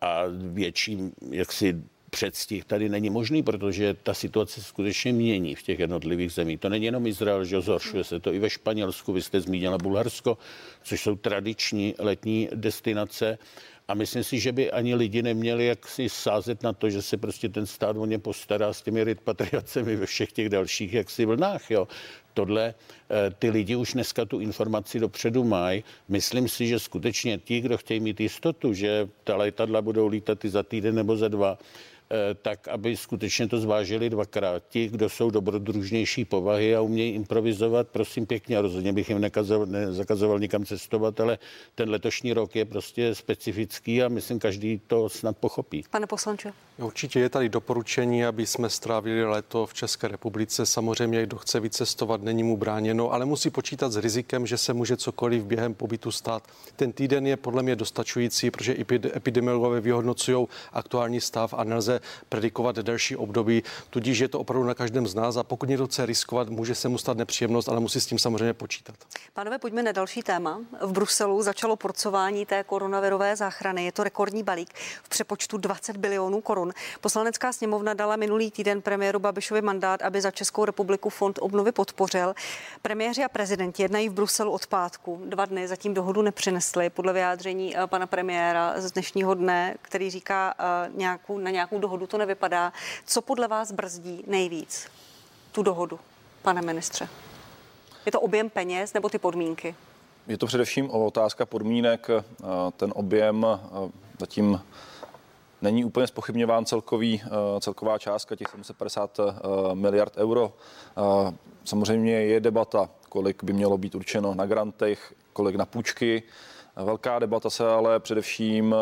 [0.00, 6.32] a větším jaksi předstih tady není možný, protože ta situace skutečně mění v těch jednotlivých
[6.32, 6.60] zemích.
[6.60, 10.38] To není jenom Izrael, že zhoršuje se to i ve Španělsku, vy jste zmínila Bulharsko,
[10.82, 13.38] což jsou tradiční letní destinace.
[13.88, 17.16] A myslím si, že by ani lidi neměli jak si sázet na to, že se
[17.16, 21.70] prostě ten stát o ně postará s těmi repatriacemi ve všech těch dalších jaksi vlnách.
[21.70, 21.88] Jo.
[22.34, 25.84] Tohle eh, ty lidi už dneska tu informaci dopředu mají.
[26.08, 30.48] Myslím si, že skutečně ti, kdo chtějí mít jistotu, že ta letadla budou lítat i
[30.48, 31.58] za týden nebo za dva,
[32.42, 34.62] tak aby skutečně to zvážili dvakrát.
[34.68, 39.66] Ti, kdo jsou dobrodružnější povahy a umějí improvizovat, prosím pěkně, a rozhodně bych jim nekazoval,
[39.66, 41.38] nezakazoval nikam cestovat, ale
[41.74, 45.84] ten letošní rok je prostě specifický a myslím, každý to snad pochopí.
[45.90, 46.52] Pane poslanče.
[46.78, 50.66] Určitě je tady doporučení, aby jsme strávili léto v České republice.
[50.66, 54.96] Samozřejmě, kdo chce vycestovat, není mu bráněno, ale musí počítat s rizikem, že se může
[54.96, 56.42] cokoliv během pobytu stát.
[56.76, 58.76] Ten týden je podle mě dostačující, protože
[59.16, 63.62] epidemiologové vyhodnocují aktuální stav a nelze predikovat delší období.
[63.90, 66.88] Tudíž je to opravdu na každém z nás a pokud někdo chce riskovat, může se
[66.88, 68.94] mu stát nepříjemnost, ale musí s tím samozřejmě počítat.
[69.34, 70.60] Pánové, pojďme na další téma.
[70.80, 73.84] V Bruselu začalo porcování té koronavirové záchrany.
[73.84, 76.65] Je to rekordní balík v přepočtu 20 bilionů korun.
[77.00, 82.34] Poslanecká sněmovna dala minulý týden premiéru Babišovi mandát, aby za Českou republiku fond obnovy podpořil.
[82.82, 85.22] Premiéři a prezidenti jednají v Bruselu od pátku.
[85.24, 86.90] Dva dny zatím dohodu nepřinesli.
[86.90, 92.06] Podle vyjádření eh, pana premiéra z dnešního dne, který říká eh, nějakou, na nějakou dohodu
[92.06, 92.72] to nevypadá.
[93.06, 94.86] Co podle vás brzdí nejvíc
[95.52, 95.98] tu dohodu,
[96.42, 97.08] pane ministře?
[98.06, 99.74] Je to objem peněz nebo ty podmínky?
[100.26, 102.08] Je to především otázka podmínek.
[102.76, 103.46] Ten objem
[104.20, 104.60] zatím
[105.66, 107.22] není úplně spochybňován celkový,
[107.60, 109.20] celková částka těch 750
[109.74, 110.52] miliard euro.
[111.64, 116.22] Samozřejmě je debata, kolik by mělo být určeno na grantech, kolik na půjčky.
[116.76, 118.74] Velká debata se ale především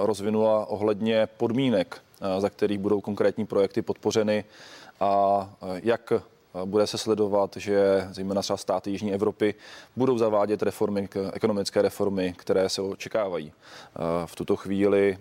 [0.00, 2.02] rozvinula ohledně podmínek,
[2.38, 4.44] za kterých budou konkrétní projekty podpořeny
[5.00, 5.50] a
[5.82, 6.12] jak
[6.64, 9.54] Bude se sledovat, že zejména třeba státy Jižní Evropy
[9.96, 13.52] budou zavádět reformy, ekonomické reformy, které se očekávají.
[14.26, 15.18] V tuto chvíli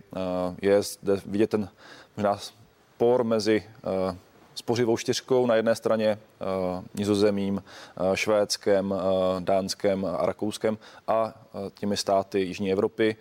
[0.61, 1.69] je zde vidět ten
[2.17, 3.63] možná spor mezi
[4.55, 6.19] spořivou čtyřkou na jedné straně
[6.95, 7.63] nizozemím,
[8.13, 8.93] švédskem,
[9.39, 11.33] dánskem a rakouskem a
[11.73, 13.15] těmi státy Jižní Evropy,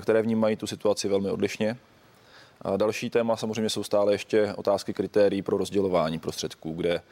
[0.00, 1.76] které vnímají tu situaci velmi odlišně.
[2.62, 7.02] A další téma samozřejmě jsou stále ještě otázky kritérií pro rozdělování prostředků, kde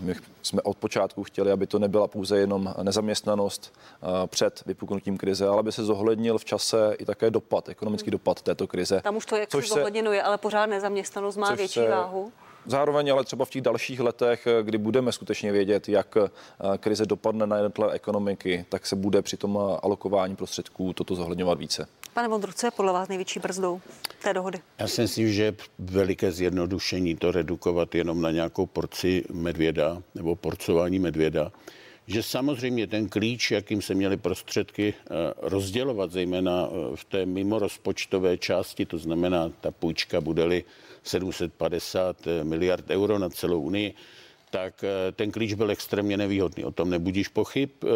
[0.00, 3.78] my jsme od počátku chtěli, aby to nebyla pouze jenom nezaměstnanost
[4.26, 8.66] před vypuknutím krize, ale aby se zohlednil v čase i také dopad, ekonomický dopad této
[8.66, 9.00] krize.
[9.00, 12.32] Tam už to jak se zohledněno je, ale pořád nezaměstnanost má větší se, váhu.
[12.66, 16.16] Zároveň ale třeba v těch dalších letech, kdy budeme skutečně vědět, jak
[16.78, 21.86] krize dopadne na jednotlivé ekonomiky, tak se bude při tom alokování prostředků toto zohledňovat více.
[22.18, 23.80] Pane Vondru, co je podle vás největší brzdou
[24.22, 24.58] té dohody?
[24.78, 30.36] Já si myslím, že je veliké zjednodušení to redukovat jenom na nějakou porci medvěda nebo
[30.36, 31.52] porcování medvěda
[32.08, 38.38] že samozřejmě ten klíč, jakým se měly prostředky eh, rozdělovat, zejména eh, v té mimorozpočtové
[38.38, 40.64] části, to znamená, ta půjčka bude-li
[41.02, 43.94] 750 eh, miliard euro na celou Unii,
[44.50, 46.64] tak eh, ten klíč byl extrémně nevýhodný.
[46.64, 47.70] O tom nebudíš pochyb.
[47.84, 47.88] Eh,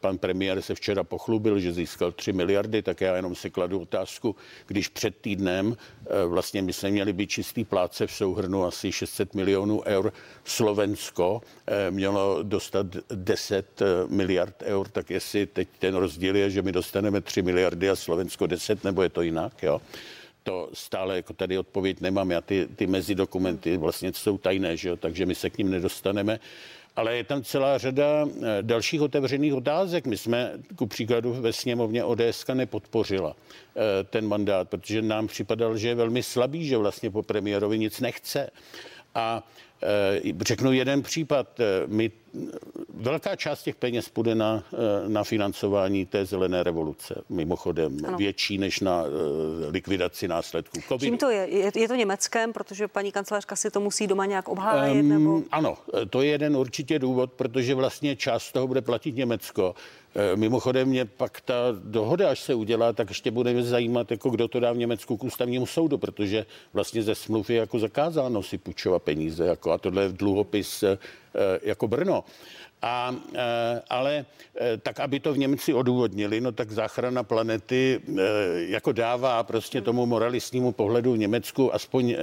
[0.00, 4.36] pan premiér se včera pochlubil, že získal 3 miliardy, tak já jenom si kladu otázku,
[4.66, 9.34] když před týdnem eh, vlastně my jsme měli být čistý pláce v souhrnu asi 600
[9.34, 10.12] milionů eur.
[10.44, 11.40] Slovensko
[11.90, 17.42] mělo dostat 10 miliard eur, tak jestli teď ten rozdíl je, že my dostaneme 3
[17.42, 19.80] miliardy a Slovensko 10, nebo je to jinak, jo?
[20.48, 22.30] To stále jako tady odpověď nemám.
[22.30, 24.96] Já ty, ty mezidokumenty vlastně jsou tajné, že jo?
[24.96, 26.40] takže my se k ním nedostaneme.
[26.96, 30.06] Ale je tam celá řada eh, dalších otevřených otázek.
[30.06, 35.88] My jsme ku příkladu ve sněmovně ODS nepodpořila eh, ten mandát, protože nám připadal, že
[35.88, 38.50] je velmi slabý, že vlastně po premiérovi nic nechce.
[39.14, 39.42] A
[39.82, 41.60] Eh, řeknu jeden případ.
[41.86, 42.10] My,
[42.94, 47.22] velká část těch peněz půjde na, eh, na financování té zelené revoluce.
[47.28, 48.18] Mimochodem ano.
[48.18, 49.04] větší než na
[49.68, 51.00] likvidaci následků COVID.
[51.00, 51.48] Čím to je?
[51.50, 51.70] je?
[51.74, 55.02] Je to německém, protože paní kancelářka si to musí doma nějak obhájit?
[55.02, 55.42] Um, nebo?
[55.50, 55.76] Ano,
[56.10, 59.74] to je jeden určitě důvod, protože vlastně část toho bude platit Německo.
[60.14, 64.48] Eh, mimochodem mě pak ta dohoda, až se udělá, tak ještě bude zajímat, jako kdo
[64.48, 68.58] to dá v Německu k ústavnímu soudu, protože vlastně ze smluv je jako zakázáno si
[68.58, 70.98] půjčovat peníze, jako, a tohle je dluhopis eh,
[71.62, 72.24] jako Brno.
[72.82, 74.24] A, eh, ale
[74.82, 78.00] tak, aby to v Němci odůvodnili, no tak záchrana planety
[78.56, 82.14] jako dává prostě tomu moralistnímu pohledu v Německu aspoň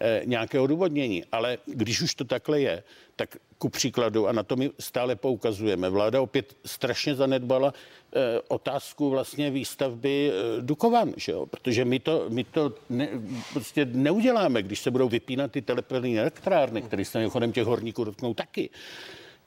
[0.00, 1.24] Eh, nějaké odůvodnění.
[1.32, 2.82] Ale když už to takhle je,
[3.18, 9.10] tak ku příkladu, a na to my stále poukazujeme, vláda opět strašně zanedbala eh, otázku
[9.10, 11.46] vlastně výstavby eh, Dukovan, že jo?
[11.46, 13.08] protože my to, my to ne,
[13.52, 18.34] prostě neuděláme, když se budou vypínat ty telepelní elektrárny, které se chodem těch horníků dotknou
[18.34, 18.70] taky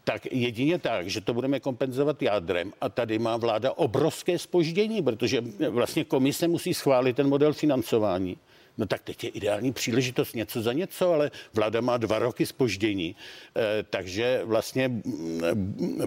[0.04, 5.42] tak jedině tak, že to budeme kompenzovat jádrem a tady má vláda obrovské spoždění, protože
[5.70, 8.38] vlastně komise musí schválit ten model financování
[8.78, 13.16] No tak teď je ideální příležitost něco za něco, ale vláda má dva roky spoždění,
[13.56, 15.42] eh, takže vlastně mm,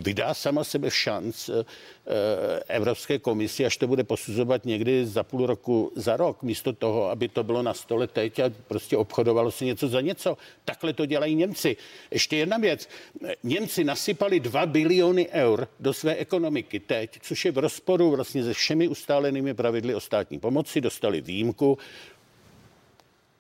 [0.01, 1.65] vydá sama sebe šanc eh,
[2.69, 7.29] Evropské komisi, až to bude posuzovat někdy za půl roku, za rok, místo toho, aby
[7.29, 10.37] to bylo na stole teď a prostě obchodovalo se něco za něco.
[10.65, 11.77] Takhle to dělají Němci.
[12.11, 12.89] Ještě jedna věc.
[13.43, 18.53] Němci nasypali 2 biliony eur do své ekonomiky teď, což je v rozporu vlastně se
[18.53, 20.81] všemi ustálenými pravidly o státní pomoci.
[20.81, 21.79] Dostali výjimku,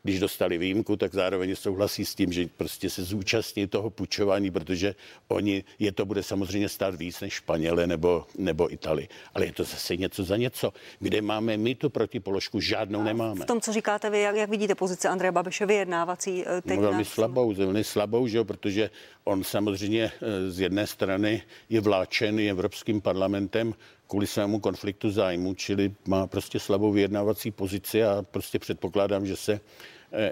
[0.05, 4.95] když dostali výjimku, tak zároveň souhlasí s tím, že prostě se zúčastní toho půjčování, protože
[5.29, 9.09] oni, je to bude samozřejmě stát víc než Španěle nebo, nebo Itali.
[9.35, 10.73] Ale je to zase něco za něco.
[10.99, 12.61] Kde máme my tu protipoložku?
[12.61, 13.40] Žádnou nemáme.
[13.40, 16.77] V tom, co říkáte vy, jak, jak vidíte pozici Andreje Babiše vyjednávací eh, teď?
[16.77, 18.90] No, velmi slabou, velmi slabou, že jo, protože
[19.25, 23.75] on samozřejmě eh, z jedné strany je vláčen Evropským parlamentem
[24.09, 29.61] kvůli svému konfliktu zájmu, čili má prostě slabou vyjednávací pozici a prostě předpokládám, že se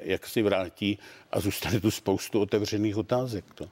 [0.02, 0.98] jak si vrátí
[1.30, 3.44] a zůstane tu spoustu otevřených otázek.
[3.54, 3.68] To.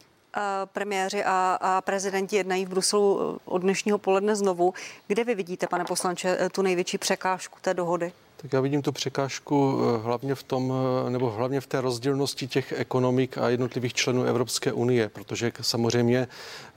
[0.72, 4.74] Premiéři a, a prezidenti jednají v Bruselu eh, od dnešního poledne znovu.
[5.06, 8.12] Kde vy vidíte, pane poslanče, eh, tu největší překážku té dohody?
[8.36, 10.72] Tak já vidím tu překážku hlavně v tom,
[11.08, 16.28] nebo hlavně v té rozdílnosti těch ekonomik a jednotlivých členů Evropské unie, protože samozřejmě,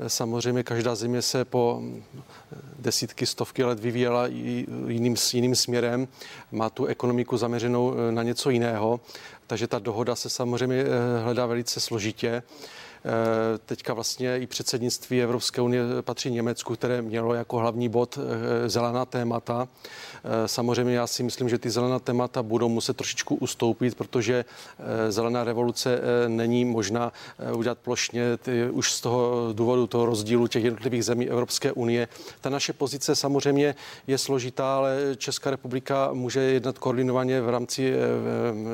[0.07, 1.81] samozřejmě každá země se po
[2.79, 6.07] desítky, stovky let vyvíjela jiným, jiným směrem,
[6.51, 8.99] má tu ekonomiku zaměřenou na něco jiného,
[9.47, 10.85] takže ta dohoda se samozřejmě
[11.23, 12.43] hledá velice složitě.
[13.65, 18.19] Teďka vlastně i předsednictví Evropské unie patří Německu, které mělo jako hlavní bod
[18.67, 19.67] zelená témata.
[20.45, 24.45] Samozřejmě já si myslím, že ty zelená témata budou muset trošičku ustoupit, protože
[25.09, 27.13] zelená revoluce není možná
[27.55, 32.07] udělat plošně ty, už z toho důvodu toho rozdílu těch jednotlivých zemí Evropské unie.
[32.41, 33.75] Ta naše pozice samozřejmě
[34.07, 37.93] je složitá, ale Česká republika může jednat koordinovaně v rámci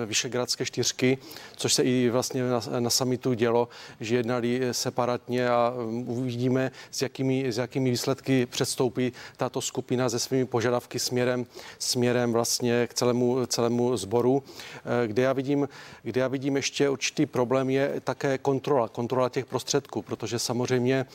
[0.06, 1.18] Vyšegradské čtyřky,
[1.56, 3.68] což se i vlastně na, na samitu dělo,
[4.00, 5.74] že jednali separatně a
[6.06, 11.46] uvidíme, s jakými, s jakými výsledky předstoupí tato skupina se svými požadavky směrem,
[11.80, 14.44] směrem vlastně k celému, celému sboru.
[14.44, 15.70] Eh, kde já, vidím,
[16.04, 21.06] kde já vidím ještě určitý problém je také kontrola, kontrola těch prostředků, protože samozřejmě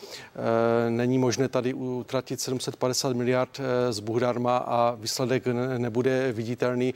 [0.87, 5.45] e, není možné tady utratit 750 miliard z Buhdarma a výsledek
[5.79, 6.95] nebude viditelný,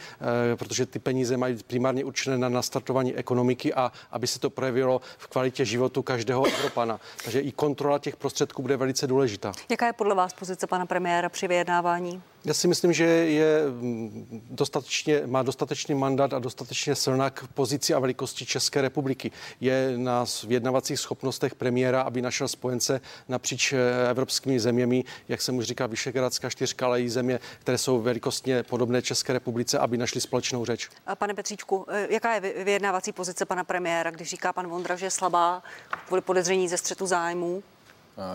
[0.56, 5.26] protože ty peníze mají primárně určené na nastartování ekonomiky a aby se to projevilo v
[5.26, 5.64] kvalitě
[5.98, 7.00] životu každého Evropana.
[7.24, 9.52] Takže i kontrola těch prostředků bude velice důležitá.
[9.68, 12.22] Jaká je podle vás pozice pana premiéra při vyjednávání?
[12.44, 17.94] Já si myslím, že je mm, dostatečně, má dostatečný mandát a dostatečně silná k pozici
[17.94, 19.30] a velikosti České republiky.
[19.60, 25.64] Je na vyjednavacích schopnostech premiéra, aby našel spojence napříč eh, evropskými zeměmi, jak jsem už
[25.64, 30.64] říkal, Vyšehradská čtyřka, ale i země, které jsou velikostně podobné České republice, aby našli společnou
[30.64, 30.88] řeč.
[31.06, 35.06] A pane Petříčku, eh, jaká je vyjednávací pozice pana premiéra, když říká pan Vondra, že
[35.06, 35.62] je slabá
[36.06, 37.62] kvůli podezření ze střetu zájmů?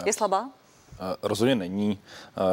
[0.06, 0.50] Je slabá?
[1.24, 2.00] Rozhodně není.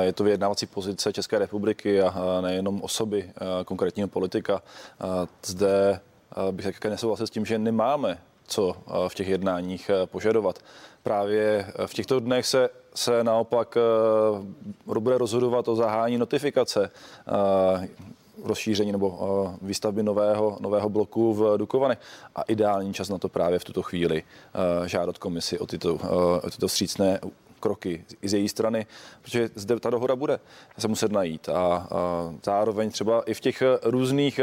[0.00, 3.30] Je to vyjednávací pozice České republiky a nejenom osoby
[3.64, 4.62] konkrétního politika.
[5.46, 6.00] Zde
[6.50, 8.76] bych také nesouhlasil s tím, že nemáme co
[9.08, 10.58] v těch jednáních požadovat.
[11.02, 13.78] Právě v těchto dnech se, se naopak
[14.84, 16.90] bude rozhodovat o zahájení notifikace
[18.44, 21.98] rozšíření nebo výstavby nového, nového bloku v Dukovanech.
[22.36, 24.22] A ideální čas na to právě v tuto chvíli
[24.86, 25.94] žádat komisi o tyto,
[26.42, 27.20] o tyto vstřícné
[27.60, 28.86] kroky i z její strany,
[29.22, 30.40] protože zde ta dohoda bude
[30.78, 31.48] se muset najít.
[31.48, 31.86] A, a
[32.44, 34.40] zároveň třeba i v těch různých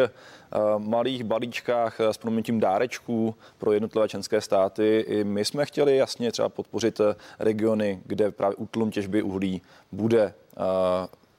[0.78, 5.06] malých balíčkách s proměnitím dárečků pro jednotlivé členské státy.
[5.08, 7.02] I my jsme chtěli jasně třeba podpořit
[7.40, 10.34] regiony, kde právě útlum těžby uhlí bude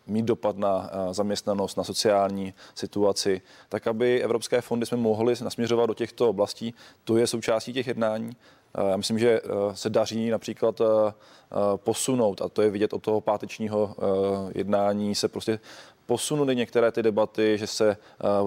[0.06, 5.94] mít dopad na zaměstnanost, na sociální situaci, tak aby evropské fondy jsme mohli nasměřovat do
[5.94, 6.74] těchto oblastí.
[7.04, 8.36] To je součástí těch jednání.
[8.90, 9.40] Já myslím, že
[9.74, 10.80] se daří například
[11.76, 13.94] posunout, a to je vidět od toho pátečního
[14.54, 15.60] jednání, se prostě
[16.06, 17.96] posunuly některé ty debaty, že se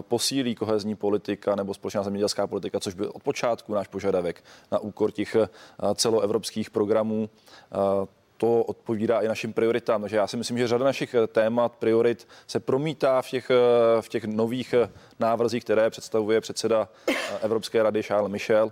[0.02, 5.12] posílí kohezní politika nebo společná zemědělská politika, což byl od počátku náš požadavek na úkor
[5.12, 5.36] těch
[5.96, 7.30] celoevropských programů
[8.38, 10.02] to odpovídá i našim prioritám.
[10.02, 13.52] Takže já si myslím, že řada našich témat, priorit se promítá v těch,
[14.02, 14.76] v těch nových
[15.20, 16.90] návrzích, které představuje předseda
[17.42, 18.72] Evropské rady Charles Michel.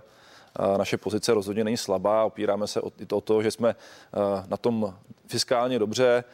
[0.78, 3.74] Naše pozice rozhodně není slabá, opíráme se o, o to, že jsme
[4.48, 4.94] na tom
[5.26, 6.24] fiskálně dobře,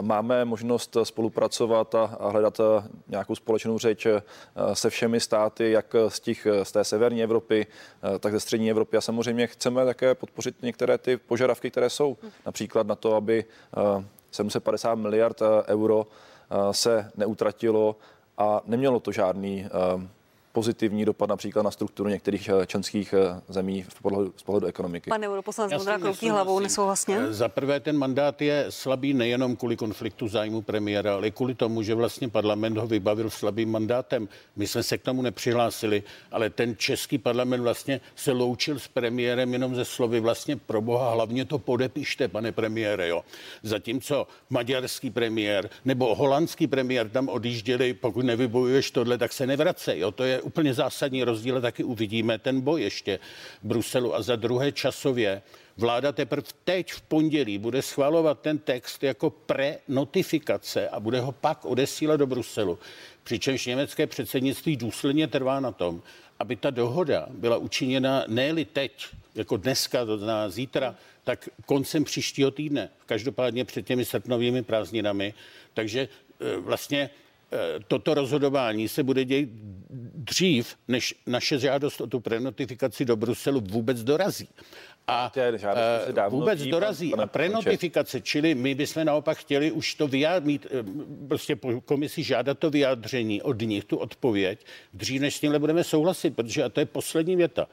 [0.00, 2.60] máme možnost spolupracovat a hledat
[3.08, 4.06] nějakou společnou řeč
[4.72, 7.66] se všemi státy, jak z, těch, z té severní Evropy,
[8.20, 8.96] tak ze střední Evropy.
[8.96, 13.44] A samozřejmě chceme také podpořit některé ty požadavky, které jsou například na to, aby
[14.30, 16.06] 750 miliard euro
[16.70, 17.96] se neutratilo
[18.38, 19.66] a nemělo to žádný
[20.52, 25.10] pozitivní dopad například na strukturu některých eh, členských eh, zemí z pohledu, z pohledu ekonomiky.
[25.10, 27.16] Pane europoslanec Vondra kroutí hlavou nesouhlasně.
[27.18, 31.82] Eh, za prvé ten mandát je slabý nejenom kvůli konfliktu zájmu premiéra, ale kvůli tomu,
[31.82, 34.28] že vlastně parlament ho vybavil slabým mandátem.
[34.56, 39.52] My jsme se k tomu nepřihlásili, ale ten český parlament vlastně se loučil s premiérem
[39.52, 43.24] jenom ze slovy vlastně pro boha, hlavně to podepište, pane premiére, jo.
[43.62, 50.12] Zatímco maďarský premiér nebo holandský premiér tam odjížděli, pokud nevybojuješ tohle, tak se nevracej, jo.
[50.12, 53.18] To je úplně zásadní rozdíl, taky uvidíme ten boj ještě
[53.62, 54.14] v Bruselu.
[54.14, 55.42] A za druhé časově
[55.76, 61.64] vláda teprve teď v pondělí bude schvalovat ten text jako pre-notifikace a bude ho pak
[61.64, 62.78] odesílat do Bruselu.
[63.22, 66.02] Přičemž německé předsednictví důsledně trvá na tom,
[66.38, 72.50] aby ta dohoda byla učiněna ne teď, jako dneska, to znamená zítra, tak koncem příštího
[72.50, 75.34] týdne, každopádně před těmi srpnovými prázdninami.
[75.74, 76.00] Takže
[76.40, 77.29] e, vlastně Eh,
[77.88, 79.48] toto rozhodování se bude dělat
[80.14, 84.48] dřív, než naše žádost o tu prenotifikaci do Bruselu vůbec dorazí.
[85.06, 85.32] A
[86.26, 87.14] uh, vůbec dorazí.
[87.14, 90.84] A prenotifikace, čili my bychom naopak chtěli už to vyjádřit, eh,
[91.28, 95.84] prostě po komisi žádat to vyjádření od nich, tu odpověď, dřív než s tímhle budeme
[95.84, 97.66] souhlasit, protože, a to je poslední věta,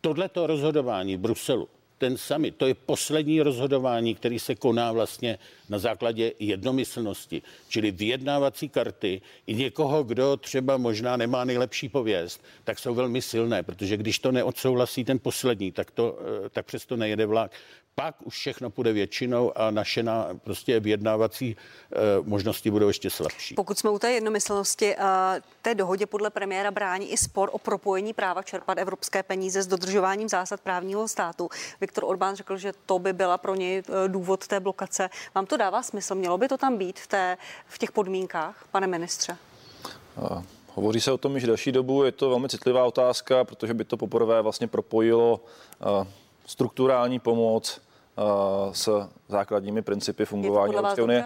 [0.00, 5.78] tohleto rozhodování v Bruselu, ten sami, to je poslední rozhodování, který se koná vlastně na
[5.78, 12.94] základě jednomyslnosti, čili vyjednávací karty i někoho, kdo třeba možná nemá nejlepší pověst, tak jsou
[12.94, 17.50] velmi silné, protože když to neodsouhlasí ten poslední, tak, to, eh, tak přesto nejede vlak
[17.94, 23.54] pak už všechno půjde většinou a naše na, prostě vyjednávací e, možnosti budou ještě slabší.
[23.54, 24.96] Pokud jsme u té jednomyslnosti, e,
[25.62, 30.28] té dohodě podle premiéra brání i spor o propojení práva čerpat evropské peníze s dodržováním
[30.28, 31.48] zásad právního státu.
[31.80, 35.10] Viktor Orbán řekl, že to by byla pro něj eh, důvod té blokace.
[35.34, 36.14] Vám to dává smysl?
[36.14, 37.36] Mělo by to tam být v, té,
[37.66, 39.36] v těch podmínkách, pane ministře?
[40.74, 43.96] Hovoří se o tom již delší dobu, je to velmi citlivá otázka, protože by to
[43.96, 45.40] poprvé vlastně propojilo
[46.46, 47.80] strukturální pomoc
[48.72, 51.24] s základními principy fungování Evropské unie.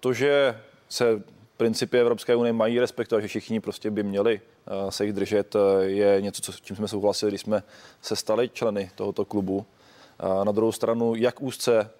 [0.00, 1.22] To, že se
[1.56, 4.40] principy Evropské unie mají respektovat, že všichni prostě by měli
[4.88, 7.62] se jich držet, je něco, co, čím jsme souhlasili, když jsme
[8.02, 9.66] se stali členy tohoto klubu.
[10.44, 11.90] Na druhou stranu, jak úzce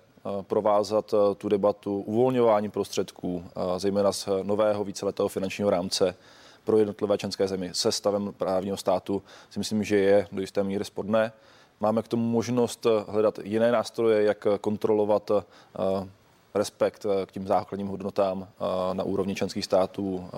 [0.42, 3.44] provázat tu debatu uvolňování prostředků,
[3.76, 6.16] zejména z nového víceletého finančního rámce
[6.64, 10.84] pro jednotlivé členské zemi se stavem právního státu, si myslím, že je do jisté míry
[10.84, 11.32] sporné.
[11.80, 16.08] Máme k tomu možnost eh, hledat jiné nástroje, jak eh, kontrolovat eh,
[16.54, 18.48] respekt k tím základním hodnotám
[18.92, 20.28] na úrovni členských států,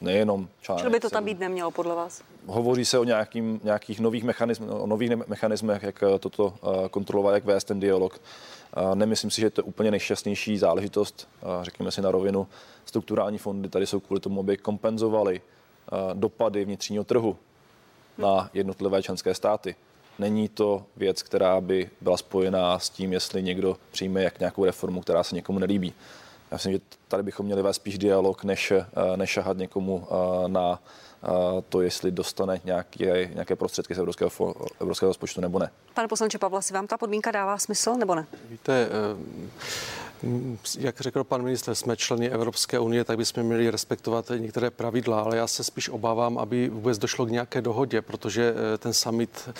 [0.00, 0.82] nejenom článek.
[0.82, 2.22] Čili by to tam být nemělo podle vás?
[2.46, 6.54] Hovoří se o nějakým, nějakých nových mechanismech, o nových mechanismech, jak toto
[6.90, 8.20] kontrolovat, jak vést ten dialog.
[8.94, 11.28] Nemyslím si, že to je úplně nejšťastnější záležitost,
[11.62, 12.46] řekněme si na rovinu.
[12.84, 15.40] Strukturální fondy tady jsou kvůli tomu, aby kompenzovali
[16.14, 17.36] dopady vnitřního trhu
[18.18, 19.74] na jednotlivé členské státy.
[20.18, 25.00] Není to věc, která by byla spojená s tím, jestli někdo přijme jak nějakou reformu,
[25.00, 25.94] která se někomu nelíbí.
[26.52, 28.86] Já myslím, že tady bychom měli vést spíš dialog, než, eh,
[29.16, 30.80] než šahat někomu eh, na
[31.24, 31.28] eh,
[31.68, 34.30] to, jestli dostane nějaké, nějaké prostředky z evropského,
[34.80, 35.70] evropského rozpočtu nebo ne.
[35.94, 38.26] Pane poslanče Pavla, si vám ta podmínka dává smysl nebo ne?
[38.48, 38.88] Víte,
[40.78, 45.36] jak řekl pan minister, jsme členy Evropské unie, tak bychom měli respektovat některé pravidla, ale
[45.36, 49.54] já se spíš obávám, aby vůbec došlo k nějaké dohodě, protože eh, ten summit eh,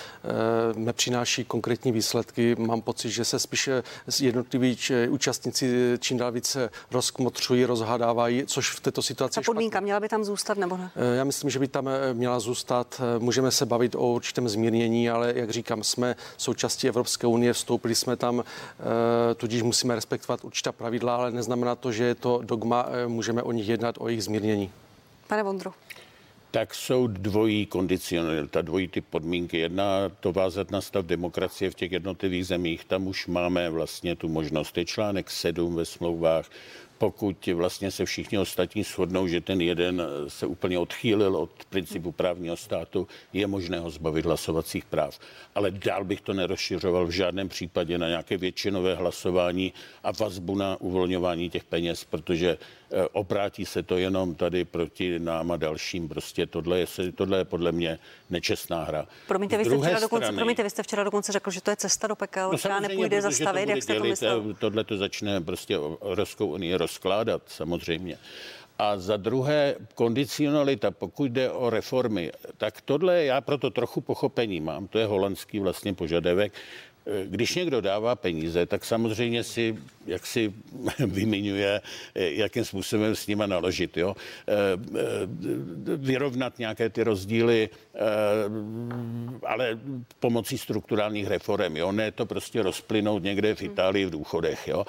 [0.74, 2.56] nepřináší konkrétní výsledky.
[2.58, 3.70] Mám pocit, že se spíš
[4.20, 9.34] jednotliví účastníci čím dál více rozkmotřují, rozhadávají, což v této situaci.
[9.34, 9.84] Ta podmínka špatný.
[9.84, 10.90] měla by tam zůstat nebo ne?
[10.96, 13.00] Eh, já myslím, že by tam měla zůstat.
[13.18, 18.16] Můžeme se bavit o určitém zmírnění, ale jak říkám, jsme součástí Evropské unie, vstoupili jsme
[18.16, 18.44] tam,
[19.36, 23.52] tudíž musíme respektovat určitá pravidla, ale neznamená to, že je to dogma, eh, můžeme o
[23.52, 24.70] nich jednat, o jejich zmírnění.
[25.26, 25.72] Pane Vondru.
[26.50, 29.58] Tak jsou dvojí kondicionalita, dvojí ty podmínky.
[29.58, 32.84] Jedna to vázat na stav demokracie v těch jednotlivých zemích.
[32.84, 34.76] Tam už máme vlastně tu možnost.
[34.76, 36.46] Je článek 7 ve smlouvách
[37.02, 42.56] pokud vlastně se všichni ostatní shodnou, že ten jeden se úplně odchýlil od principu právního
[42.56, 45.18] státu, je možné ho zbavit hlasovacích práv.
[45.54, 49.72] Ale dál bych to nerozšiřoval v žádném případě na nějaké většinové hlasování
[50.02, 52.58] a vazbu na uvolňování těch peněz, protože
[53.12, 56.08] obrátí se to jenom tady proti nám a dalším.
[56.08, 57.98] Prostě tohle je, tohle je podle mě
[58.30, 59.06] nečestná hra.
[59.28, 61.76] Promiňte, vy jste, včera dokonce, strany, promiňte, vy jste včera dokonce řekl, že to je
[61.76, 64.54] cesta do pekel, no, která nepůjde zastavit, jak jste to myslel?
[64.58, 65.78] Tohle to začne prostě
[66.10, 68.18] Evropskou unii rozkládat, samozřejmě.
[68.78, 74.88] A za druhé, kondicionalita, pokud jde o reformy, tak tohle já proto trochu pochopení mám.
[74.88, 76.52] To je holandský vlastně požadavek.
[77.26, 79.76] Když někdo dává peníze, tak samozřejmě si
[80.06, 80.52] jak si
[81.06, 81.80] vymiňuje,
[82.14, 83.96] jakým způsobem s nima naložit.
[83.96, 84.16] Jo?
[84.48, 84.54] Eh,
[84.98, 87.98] eh, vyrovnat nějaké ty rozdíly, eh,
[89.46, 89.78] ale
[90.20, 91.76] pomocí strukturálních reform.
[91.76, 91.92] Jo?
[91.92, 94.68] Ne to prostě rozplynout někde v Itálii v důchodech.
[94.68, 94.84] Jo?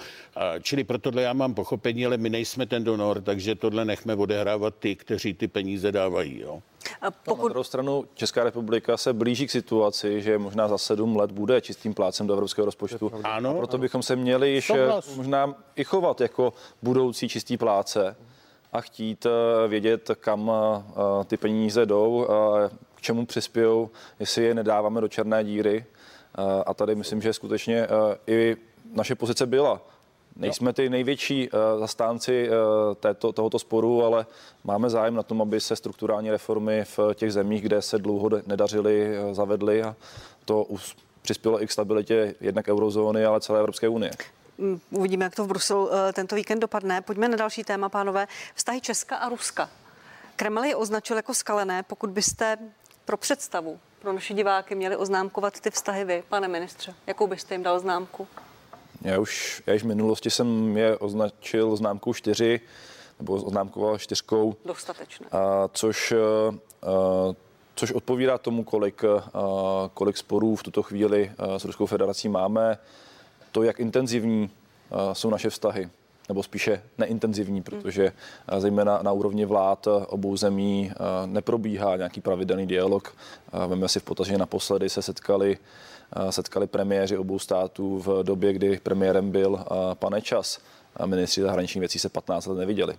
[0.62, 4.76] Čili pro tohle já mám pochopení, ale my nejsme ten donor, takže tohle nechme odehrávat
[4.80, 6.40] ty, kteří ty peníze dávají.
[6.40, 6.62] Jo?
[7.24, 7.48] Pokud...
[7.48, 11.62] Na druhou stranu Česká republika se blíží k situaci, že možná za sedm let bude
[11.62, 13.12] čistým plácem do evropského rozpočtu.
[13.24, 13.82] Ano, a proto ano.
[13.82, 15.16] bychom se měli již Souhlas.
[15.16, 18.16] možná i chovat jako budoucí čistý pláce
[18.74, 22.28] a chtít eh, vědět, kam eh, ty peníze jdou,
[22.96, 25.86] k čemu přispějou, jestli je nedáváme do černé díry.
[26.38, 27.88] Eh, a tady myslím, že skutečně
[28.28, 28.58] i
[28.94, 29.82] naše pozice byla
[30.36, 32.56] Nejsme ty největší uh, zastánci uh,
[32.96, 34.26] této, tohoto sporu, ale
[34.64, 39.20] máme zájem na tom, aby se strukturální reformy v těch zemích, kde se dlouho nedařily,
[39.20, 39.96] uh, zavedly a
[40.46, 40.68] to
[41.22, 44.12] přispělo i k stabilitě jednak eurozóny, ale celé Evropské unie.
[44.58, 47.02] Mm, uvidíme, jak to v Bruselu tento víkend dopadne.
[47.02, 48.28] Pojďme na další téma, pánové.
[48.56, 49.70] Vztahy Česka a Ruska.
[50.36, 52.58] Kreml je označil jako skalené, pokud byste
[53.06, 56.96] pro představu pro naše diváky měli oznámkovat ty vztahy vy, pane ministře.
[57.08, 58.28] Jakou byste jim dal známku?
[59.04, 62.62] Já už, já už v minulosti jsem je označil známkou 4,
[63.20, 64.56] nebo oznámkoval čtyřkou.
[64.66, 65.28] Dostatečné.
[65.32, 66.16] A, což, a,
[67.76, 69.20] což odpovídá tomu, kolik, a,
[69.94, 72.78] kolik sporů v tuto chvíli s Ruskou federací máme,
[73.52, 74.50] to, jak intenzivní
[74.92, 75.90] a, jsou naše vztahy.
[76.30, 78.12] nebo spíše neintenzivní, protože
[78.58, 80.92] zejména na úrovni vlád obou zemí
[81.26, 83.16] neprobíhá nějaký pravidelný dialog.
[83.68, 85.58] Veme si v potaz, že naposledy se setkali
[86.30, 90.60] setkali premiéři obou států v době, kdy premiérem byl pan Čas.
[90.98, 92.98] A ministři zahraničních věcí se 15 let neviděli.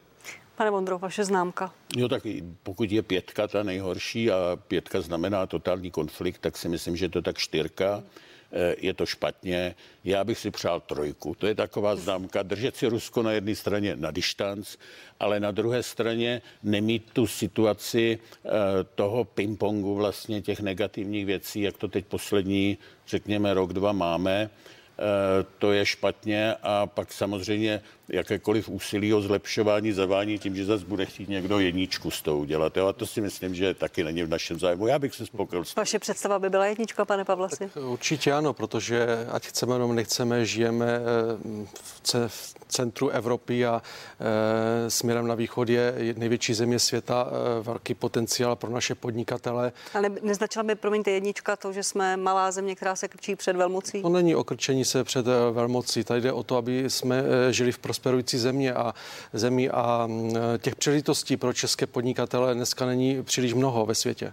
[0.57, 1.73] Pane Vondro, vaše známka.
[1.97, 2.23] Jo, tak
[2.63, 7.23] pokud je pětka ta nejhorší a pětka znamená totální konflikt, tak si myslím, že to
[7.23, 8.03] tak čtyřka.
[8.07, 8.34] Eh,
[8.79, 9.75] je to špatně.
[10.05, 11.35] Já bych si přál trojku.
[11.35, 12.43] To je taková známka.
[12.43, 14.77] Držet si Rusko na jedné straně na distanc,
[15.21, 18.51] ale na druhé straně nemít tu situaci eh,
[18.95, 24.51] toho pingpongu vlastně těch negativních věcí, jak to teď poslední, řekněme, rok, dva máme.
[24.51, 30.85] Eh, to je špatně a pak samozřejmě jakékoliv úsilí o zlepšování zavání tím, že zase
[30.85, 32.77] bude chtít někdo jedničku s tou udělat.
[32.77, 32.87] Jo?
[32.87, 34.87] A to si myslím, že taky není v našem zájmu.
[34.87, 35.65] Já bych se spokojil.
[35.77, 37.71] Vaše představa by byla jednička, pane Pavlasi?
[37.75, 43.83] Tak určitě ano, protože ať chceme nebo nechceme, žijeme eh, v centru Evropy a
[44.21, 49.73] e, směrem na východ je největší země světa, e, velký potenciál pro naše podnikatele.
[49.95, 54.03] Ale neznačila by, promiňte, jednička to, že jsme malá země, která se krčí před velmocí?
[54.03, 56.05] To není okrčení se před velmocí.
[56.05, 58.95] Tady jde o to, aby jsme žili v prosperující země a
[59.33, 64.33] zemí a mm, těch příležitostí pro české podnikatele dneska není příliš mnoho ve světě.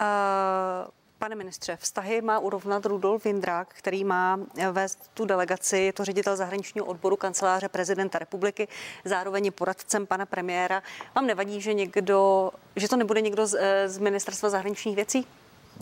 [0.00, 0.90] Uh...
[1.18, 4.40] Pane ministře, vztahy má urovnat Rudolf Vindrák, který má
[4.72, 5.78] vést tu delegaci.
[5.78, 8.68] Je to ředitel zahraničního odboru kanceláře prezidenta republiky,
[9.04, 10.82] zároveň je poradcem pana premiéra.
[11.14, 13.58] Vám nevadí, že někdo, že to nebude někdo z,
[13.88, 15.26] z ministerstva zahraničních věcí?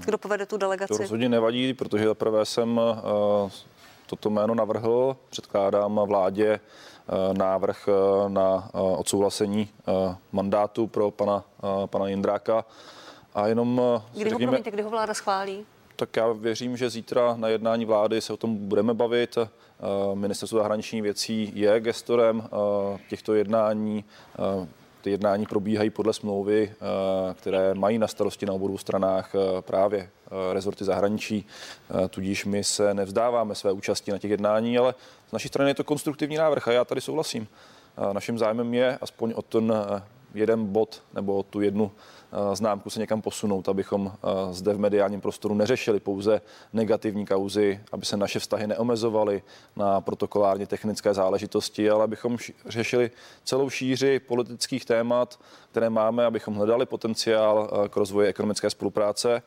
[0.04, 0.94] Kdo povede tu delegaci?
[0.94, 3.50] To rozhodně nevadí, protože zaprvé jsem uh,
[4.06, 9.68] toto jméno navrhl, předkládám vládě eh, návrh eh, na eh, odsouhlasení
[10.32, 11.44] mandátu pro pana,
[11.86, 12.64] pana Jindráka.
[13.34, 13.80] A jenom,
[14.12, 15.66] kdy řekněme, ho promiňte, kdy ho vláda schválí?
[15.96, 19.38] Tak já věřím, že zítra na jednání vlády se o tom budeme bavit.
[20.14, 22.48] Ministerstvo zahraničních věcí je gestorem
[23.08, 24.04] těchto jednání.
[25.04, 30.00] Ty jednání probíhají podle smlouvy, eh, které mají na starosti na obou stranách eh, právě
[30.00, 31.46] eh, rezorty zahraničí.
[32.10, 34.94] Tudíž my se nevzdáváme své účasti na těch jednání, ale
[35.28, 37.48] z naší strany je to konstruktivní návrh a já tady souhlasím.
[38.12, 39.72] Naším zájmem je aspoň o ten
[40.34, 41.90] jeden bod nebo tu jednu
[42.54, 46.40] známku se někam posunout, abychom eh, zde v mediálním prostoru neřešili pouze
[46.72, 49.42] negativní kauzy, aby se naše vztahy neomezovaly
[49.76, 53.10] na protokolárně technické záležitosti, ale abychom řešili
[53.44, 55.38] celou šíři politických témat,
[55.70, 59.42] které máme, abychom hledali potenciál eh, k rozvoji ekonomické spolupráce.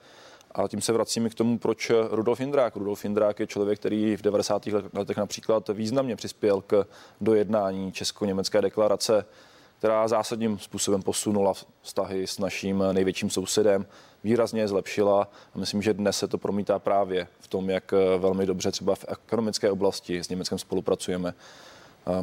[0.51, 2.75] A tím se vracíme k tomu, proč Rudolf Indrák.
[2.75, 4.65] Rudolf Indrák je člověk, který v 90.
[4.93, 6.85] letech například významně přispěl k
[7.21, 9.25] dojednání česko-německé deklarace
[9.77, 13.85] která zásadním způsobem posunula vztahy s naším největším sousedem,
[14.23, 18.45] výrazně je zlepšila a myslím, že dnes se to promítá právě v tom, jak velmi
[18.45, 21.33] dobře třeba v ekonomické oblasti s Německem spolupracujeme.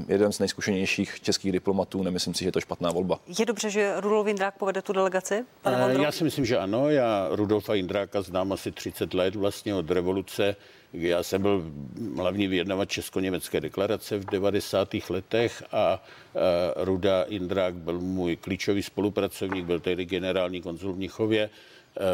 [0.08, 3.20] Jeden z nejzkušenějších českých diplomatů, nemyslím si, že je to špatná volba.
[3.38, 5.44] Je dobře, že Rudolf Jindrák povede tu delegaci?
[5.62, 6.90] Pane Já si myslím, že ano.
[6.90, 10.56] Já Rudolfa Jindráka znám asi 30 let vlastně od revoluce
[10.94, 11.64] já jsem byl
[12.16, 14.88] hlavní vyjednavač Česko-německé deklarace v 90.
[15.10, 16.04] letech a
[16.76, 21.50] Ruda Indrák byl můj klíčový spolupracovník, byl tehdy generální konzul v Mnichově.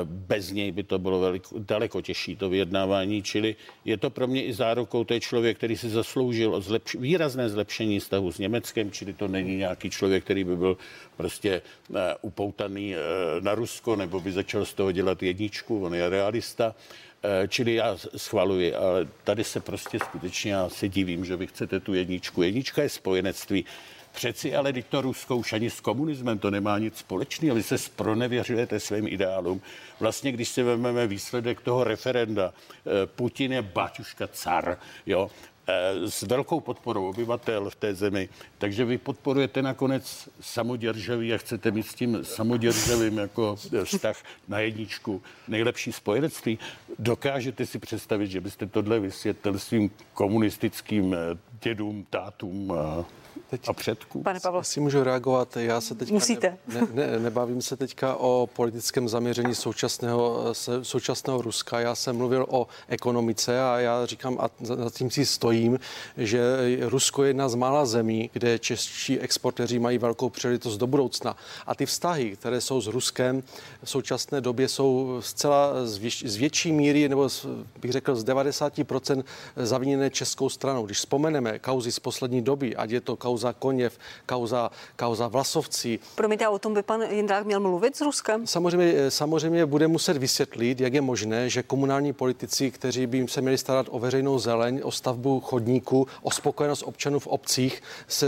[0.04, 4.44] Bez něj by to bylo veliko, daleko těžší to vyjednávání, čili je to pro mě
[4.44, 8.90] i zárukou, to je člověk, který si zasloužil o zlepš- výrazné zlepšení vztahu s Německem,
[8.90, 10.76] čili to není nějaký člověk, který by byl
[11.16, 16.08] prostě uh, upoutaný uh, na Rusko nebo by začal z toho dělat jedničku, on je
[16.08, 16.74] realista.
[17.22, 21.80] Eh, čili já schvaluji, ale tady se prostě skutečně já se divím, že vy chcete
[21.80, 22.42] tu jedničku.
[22.42, 23.64] Jednička je spojenectví.
[24.12, 27.56] Přeci ale teď to Rusko už ani s komunismem to nemá nic společného.
[27.56, 29.60] Vy se spronevěřujete svým ideálům.
[30.00, 35.30] Vlastně, když si vezmeme výsledek toho referenda, eh, Putin je baťuška car, jo,
[35.70, 38.28] Eh, s velkou podporou obyvatel v té zemi.
[38.58, 44.16] Takže vy podporujete nakonec samoděržaví a chcete mít s tím samoděržavým jako vztah
[44.48, 46.58] na jedničku nejlepší spojenectví.
[46.98, 53.04] Dokážete si představit, že byste tohle vysvětlil svým komunistickým eh, dědům, tátům a
[53.50, 54.22] teď, a předků.
[54.22, 54.64] Pane Pavlo.
[54.64, 56.58] Si můžu reagovat, já se teď Musíte.
[56.74, 61.80] Ne, ne, nebavím se teďka o politickém zaměření současného, současného Ruska.
[61.80, 65.78] Já jsem mluvil o ekonomice a já říkám, a za tím si stojím,
[66.16, 66.40] že
[66.80, 71.36] Rusko je jedna z mála zemí, kde čeští exportéři mají velkou příležitost do budoucna.
[71.66, 73.42] A ty vztahy, které jsou s Ruskem
[73.84, 77.46] v současné době, jsou zcela z, věč, z větší míry, nebo z,
[77.80, 79.24] bych řekl z 90%
[79.56, 80.86] zaviněné českou stranou.
[80.86, 85.98] Když vzpomeneme kauzy z poslední doby, ať je to kauza kauza Koněv, kauza, kauza Vlasovci.
[86.14, 88.46] Promiňte, a o tom by pan Jindrák měl mluvit s Ruskem?
[88.46, 93.58] Samozřejmě, samozřejmě bude muset vysvětlit, jak je možné, že komunální politici, kteří by se měli
[93.58, 98.26] starat o veřejnou zeleň, o stavbu chodníků, o spokojenost občanů v obcích, se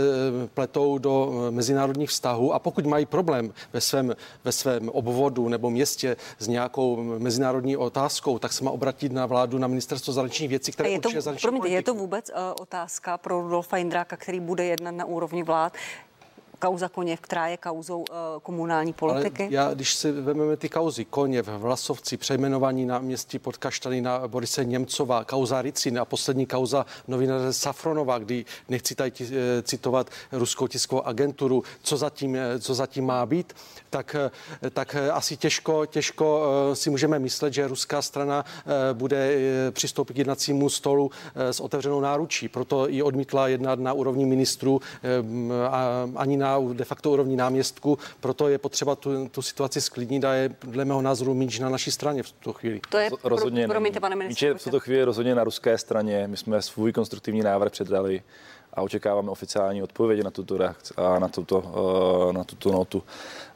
[0.53, 6.15] pletou do mezinárodních vztahů a pokud mají problém ve svém, ve svém obvodu nebo městě
[6.39, 10.89] s nějakou mezinárodní otázkou, tak se má obratit na vládu, na ministerstvo zahraničních věcí, které
[10.89, 14.82] je to, určuje promiňte, je to vůbec uh, otázka pro Rudolfa Jindráka, který bude jednat
[14.91, 15.77] na úrovni vlád?
[16.63, 18.05] Kauza Koněv, která je kauzou uh,
[18.43, 19.43] komunální politiky?
[19.43, 24.27] Ale já, když si vezmeme ty kauzy Koněv, Vlasovci, přejmenování na městí pod Kaštany na
[24.27, 30.67] Borise Němcova, kauza Ricin a poslední kauza novináře Safronova, kdy nechci tady eh, citovat ruskou
[30.67, 33.53] tiskovou agenturu, co zatím, eh, co zatím má být,
[33.89, 34.15] tak,
[34.73, 36.43] tak asi těžko, těžko
[36.73, 38.45] si můžeme myslet, že ruská strana
[38.93, 39.37] bude
[39.71, 42.49] přistoupit k jednacímu stolu s otevřenou náručí.
[42.49, 44.81] Proto i odmítla jednat na úrovni ministrů
[46.15, 50.55] ani na de facto úrovni náměstku, proto je potřeba tu, tu situaci sklidnit a je
[50.63, 52.81] dle mého názoru míč na naší straně v tuto chvíli.
[52.89, 53.65] To je rozhodně.
[53.65, 54.53] Pro, promiňte, pane ministře.
[54.53, 56.27] v tuto chvíli rozhodně na ruské straně.
[56.27, 58.23] My jsme svůj konstruktivní návrh předali
[58.73, 61.63] a očekáváme oficiální odpovědi na tuto reakci a na tuto,
[62.29, 63.03] eh, na tuto notu.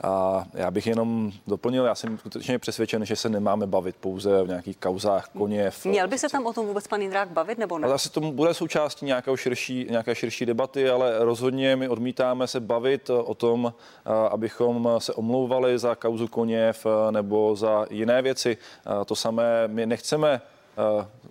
[0.03, 4.47] A já bych jenom doplnil, já jsem skutečně přesvědčen, že se nemáme bavit pouze v
[4.47, 5.71] nějakých kauzách koně.
[5.71, 7.87] V, Měl by se tam o tom vůbec pan Jindrák bavit nebo ne?
[7.87, 13.09] Asi to bude součástí nějaké širší, nějaké širší debaty, ale rozhodně my odmítáme se bavit
[13.09, 13.73] o tom,
[14.05, 18.57] eh, abychom se omlouvali za kauzu Koněv eh, nebo za jiné věci.
[19.05, 20.41] To samé my nechceme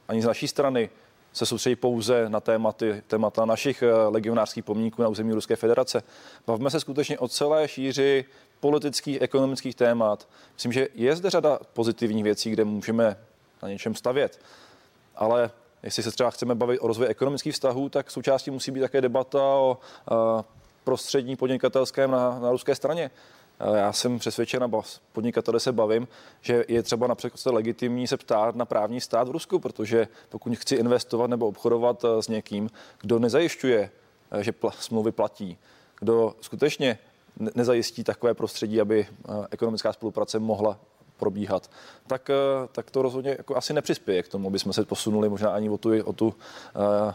[0.09, 0.91] ani z naší strany
[1.37, 6.03] se soustředí pouze na tématy, témata našich eh, legionářských pomníků na území Ruské federace.
[6.47, 8.24] Bavíme se skutečně o celé šíři
[8.61, 10.28] politických, ekonomických témat.
[10.55, 13.16] Myslím, že je zde řada pozitivních věcí, kde můžeme
[13.62, 14.41] na něčem stavět.
[15.16, 15.51] Ale
[15.82, 19.43] jestli se třeba chceme bavit o rozvoji ekonomických vztahů, tak součástí musí být také debata
[19.43, 19.78] o
[20.11, 20.45] eh,
[20.84, 23.11] prostřední podnikatelském na, na ruské straně.
[23.74, 24.82] Já jsem přesvědčen, a
[25.12, 26.09] podnikatele se bavím,
[26.40, 30.74] že je třeba například legitimní se ptát na právní stát v Rusku, protože pokud chci
[30.74, 33.90] investovat nebo obchodovat eh, s někým, kdo nezajišťuje,
[34.30, 35.59] eh, že pl- smlouvy platí,
[36.00, 36.98] kdo skutečně
[37.54, 40.78] nezajistí takové prostředí, aby eh, ekonomická spolupráce mohla
[41.16, 41.70] probíhat,
[42.06, 42.34] tak, eh,
[42.72, 45.78] tak to rozhodně jako asi nepřispěje k tomu, aby jsme se posunuli možná ani o
[45.78, 46.34] tu, o tu uh,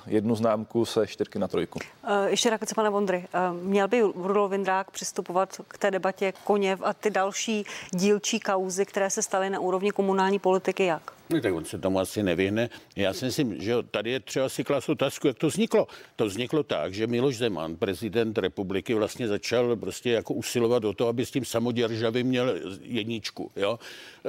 [0.07, 1.79] jednu známku se čtyřky na trojku.
[2.03, 3.27] Uh, ještě reakce pana Vondry.
[3.61, 9.09] Měl by Rudolf Vindrák přistupovat k té debatě Koněv a ty další dílčí kauzy, které
[9.09, 11.20] se staly na úrovni komunální politiky, jak?
[11.31, 12.69] No, tak on se tomu asi nevyhne.
[12.95, 15.87] Já si myslím, že tady je třeba si klas otázku, jak to vzniklo.
[16.15, 21.07] To vzniklo tak, že Miloš Zeman, prezident republiky, vlastně začal prostě jako usilovat o to,
[21.07, 23.51] aby s tím samoděržavým měl jedničku.
[23.55, 23.79] Jo?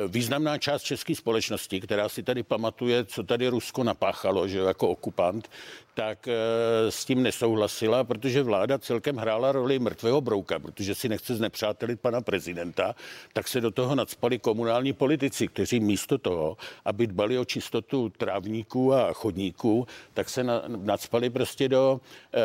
[0.08, 5.48] Významná část české společnosti, která si tady pamatuje, co tady Rusko napáchalo, že jako okupant,
[5.94, 11.34] tak eh, s tím nesouhlasila, protože vláda celkem hrála roli mrtvého brouka, protože si nechce
[11.34, 12.94] znepřátelit pana prezidenta,
[13.32, 16.56] tak se do toho nadspali komunální politici, kteří místo toho,
[16.92, 22.00] aby dbali o čistotu trávníků a chodníků, tak se nadspali prostě do,
[22.34, 22.38] eh,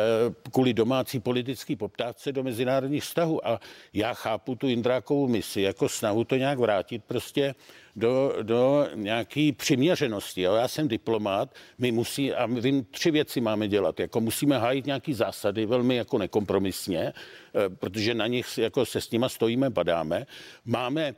[0.52, 3.46] kvůli domácí politické poptávce do mezinárodních vztahů.
[3.46, 3.60] A
[3.92, 7.54] já chápu tu Indrákovou misi jako snahu to nějak vrátit prostě
[7.98, 10.42] do, do nějaké přiměřenosti.
[10.42, 10.54] Jo?
[10.54, 14.00] Já jsem diplomát, my musí, a my vím, tři věci máme dělat.
[14.00, 19.10] Jako musíme hájit nějaké zásady velmi jako nekompromisně, eh, protože na nich jako se s
[19.10, 20.26] nima stojíme, padáme.
[20.64, 21.14] Máme eh,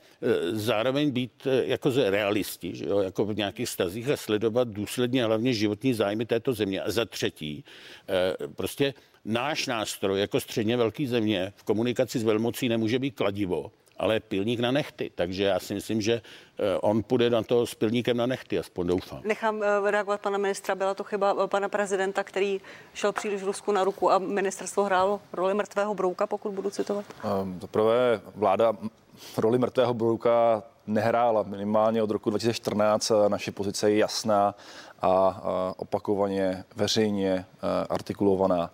[0.51, 2.99] zároveň být eh, jako realisti, že jo?
[2.99, 6.81] jako v nějakých stazích a sledovat důsledně hlavně životní zájmy této země.
[6.81, 7.63] A za třetí,
[8.55, 8.93] prostě
[9.25, 13.71] náš nástroj jako středně velký země v komunikaci s velmocí nemůže být kladivo,
[14.01, 15.11] ale pilník na nechty.
[15.15, 18.87] Takže já si myslím, že eh, on půjde na to s pilníkem na nechty, aspoň
[18.87, 19.21] doufám.
[19.23, 20.75] Nechám eh, reagovat pana ministra.
[20.75, 22.61] Byla to chyba eh, pana prezidenta, který
[22.93, 27.05] šel příliš Rusku na ruku a ministerstvo hrálo roli mrtvého brouka, pokud budu citovat?
[27.43, 28.73] Um, zaprvé vláda
[29.37, 31.43] roli mrtvého brouka nehrála.
[31.43, 34.55] Minimálně od roku 2014 naše pozice je jasná
[35.01, 35.41] a
[35.77, 37.45] opakovaně veřejně
[37.89, 38.69] artikulovaná.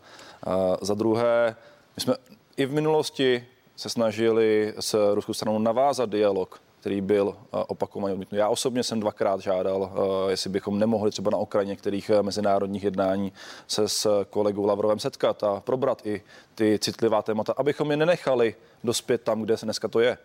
[0.81, 1.55] Za druhé,
[1.95, 2.15] my jsme
[2.57, 3.45] i v minulosti
[3.77, 8.37] se snažili s ruskou stranou navázat dialog, který byl eh, opakovaně odmítnut.
[8.37, 12.83] Já osobně jsem dvakrát žádal, eh, jestli bychom nemohli třeba na okraji některých eh, mezinárodních
[12.83, 13.33] jednání
[13.67, 16.21] se s kolegou Lavrovem setkat a probrat i
[16.55, 20.17] ty citlivá témata, abychom je nenechali dospět tam, kde se dneska to je.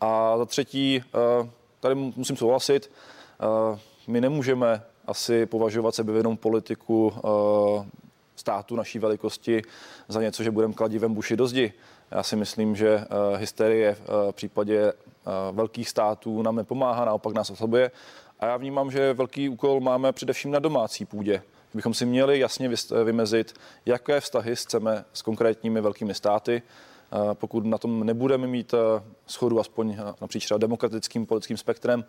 [0.00, 1.04] A za třetí,
[1.80, 2.90] tady musím souhlasit,
[4.06, 7.12] my nemůžeme asi považovat sebevědomou politiku
[8.36, 9.62] státu naší velikosti
[10.08, 11.72] za něco, že budeme kladivem buši do zdi.
[12.12, 14.92] Já si myslím, že eh, hysterie v eh, případě eh,
[15.52, 17.90] velkých států nám nepomáhá, naopak nás oslabuje.
[18.40, 21.42] A já vnímám, že velký úkol máme především na domácí půdě.
[21.74, 22.70] bychom si měli jasně
[23.04, 23.54] vymezit,
[23.86, 26.62] jaké vztahy chceme s konkrétními velkými státy,
[27.34, 28.74] pokud na tom nebudeme mít
[29.26, 32.04] schodu aspoň napříč demokratickým politickým spektrem,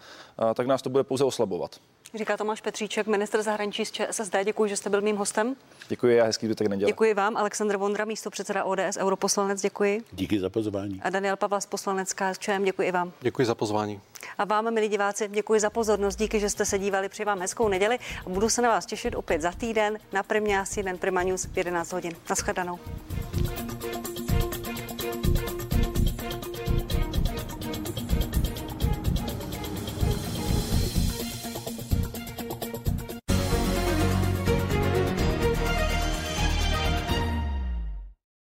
[0.53, 1.79] tak nás to bude pouze oslabovat.
[2.15, 4.35] Říká Tomáš Petříček, minister zahraničí z ČSSD.
[4.43, 5.55] Děkuji, že jste byl mým hostem.
[5.87, 6.91] Děkuji a hezký zbytek neděle.
[6.91, 9.61] Děkuji vám, Aleksandr Vondra, místo předseda ODS, europoslanec.
[9.61, 10.03] Děkuji.
[10.11, 11.01] Díky za pozvání.
[11.03, 12.63] A Daniel Pavlas, poslanec KSČM.
[12.63, 13.11] Děkuji i vám.
[13.21, 14.01] Děkuji za pozvání.
[14.37, 16.15] A vám, milí diváci, děkuji za pozornost.
[16.15, 17.09] Díky, že jste se dívali.
[17.09, 20.59] Při vám hezkou neděli a budu se na vás těšit opět za týden na Primě
[20.59, 22.15] asi den Prima News v 11 hodin.
[22.29, 22.79] Naschledanou.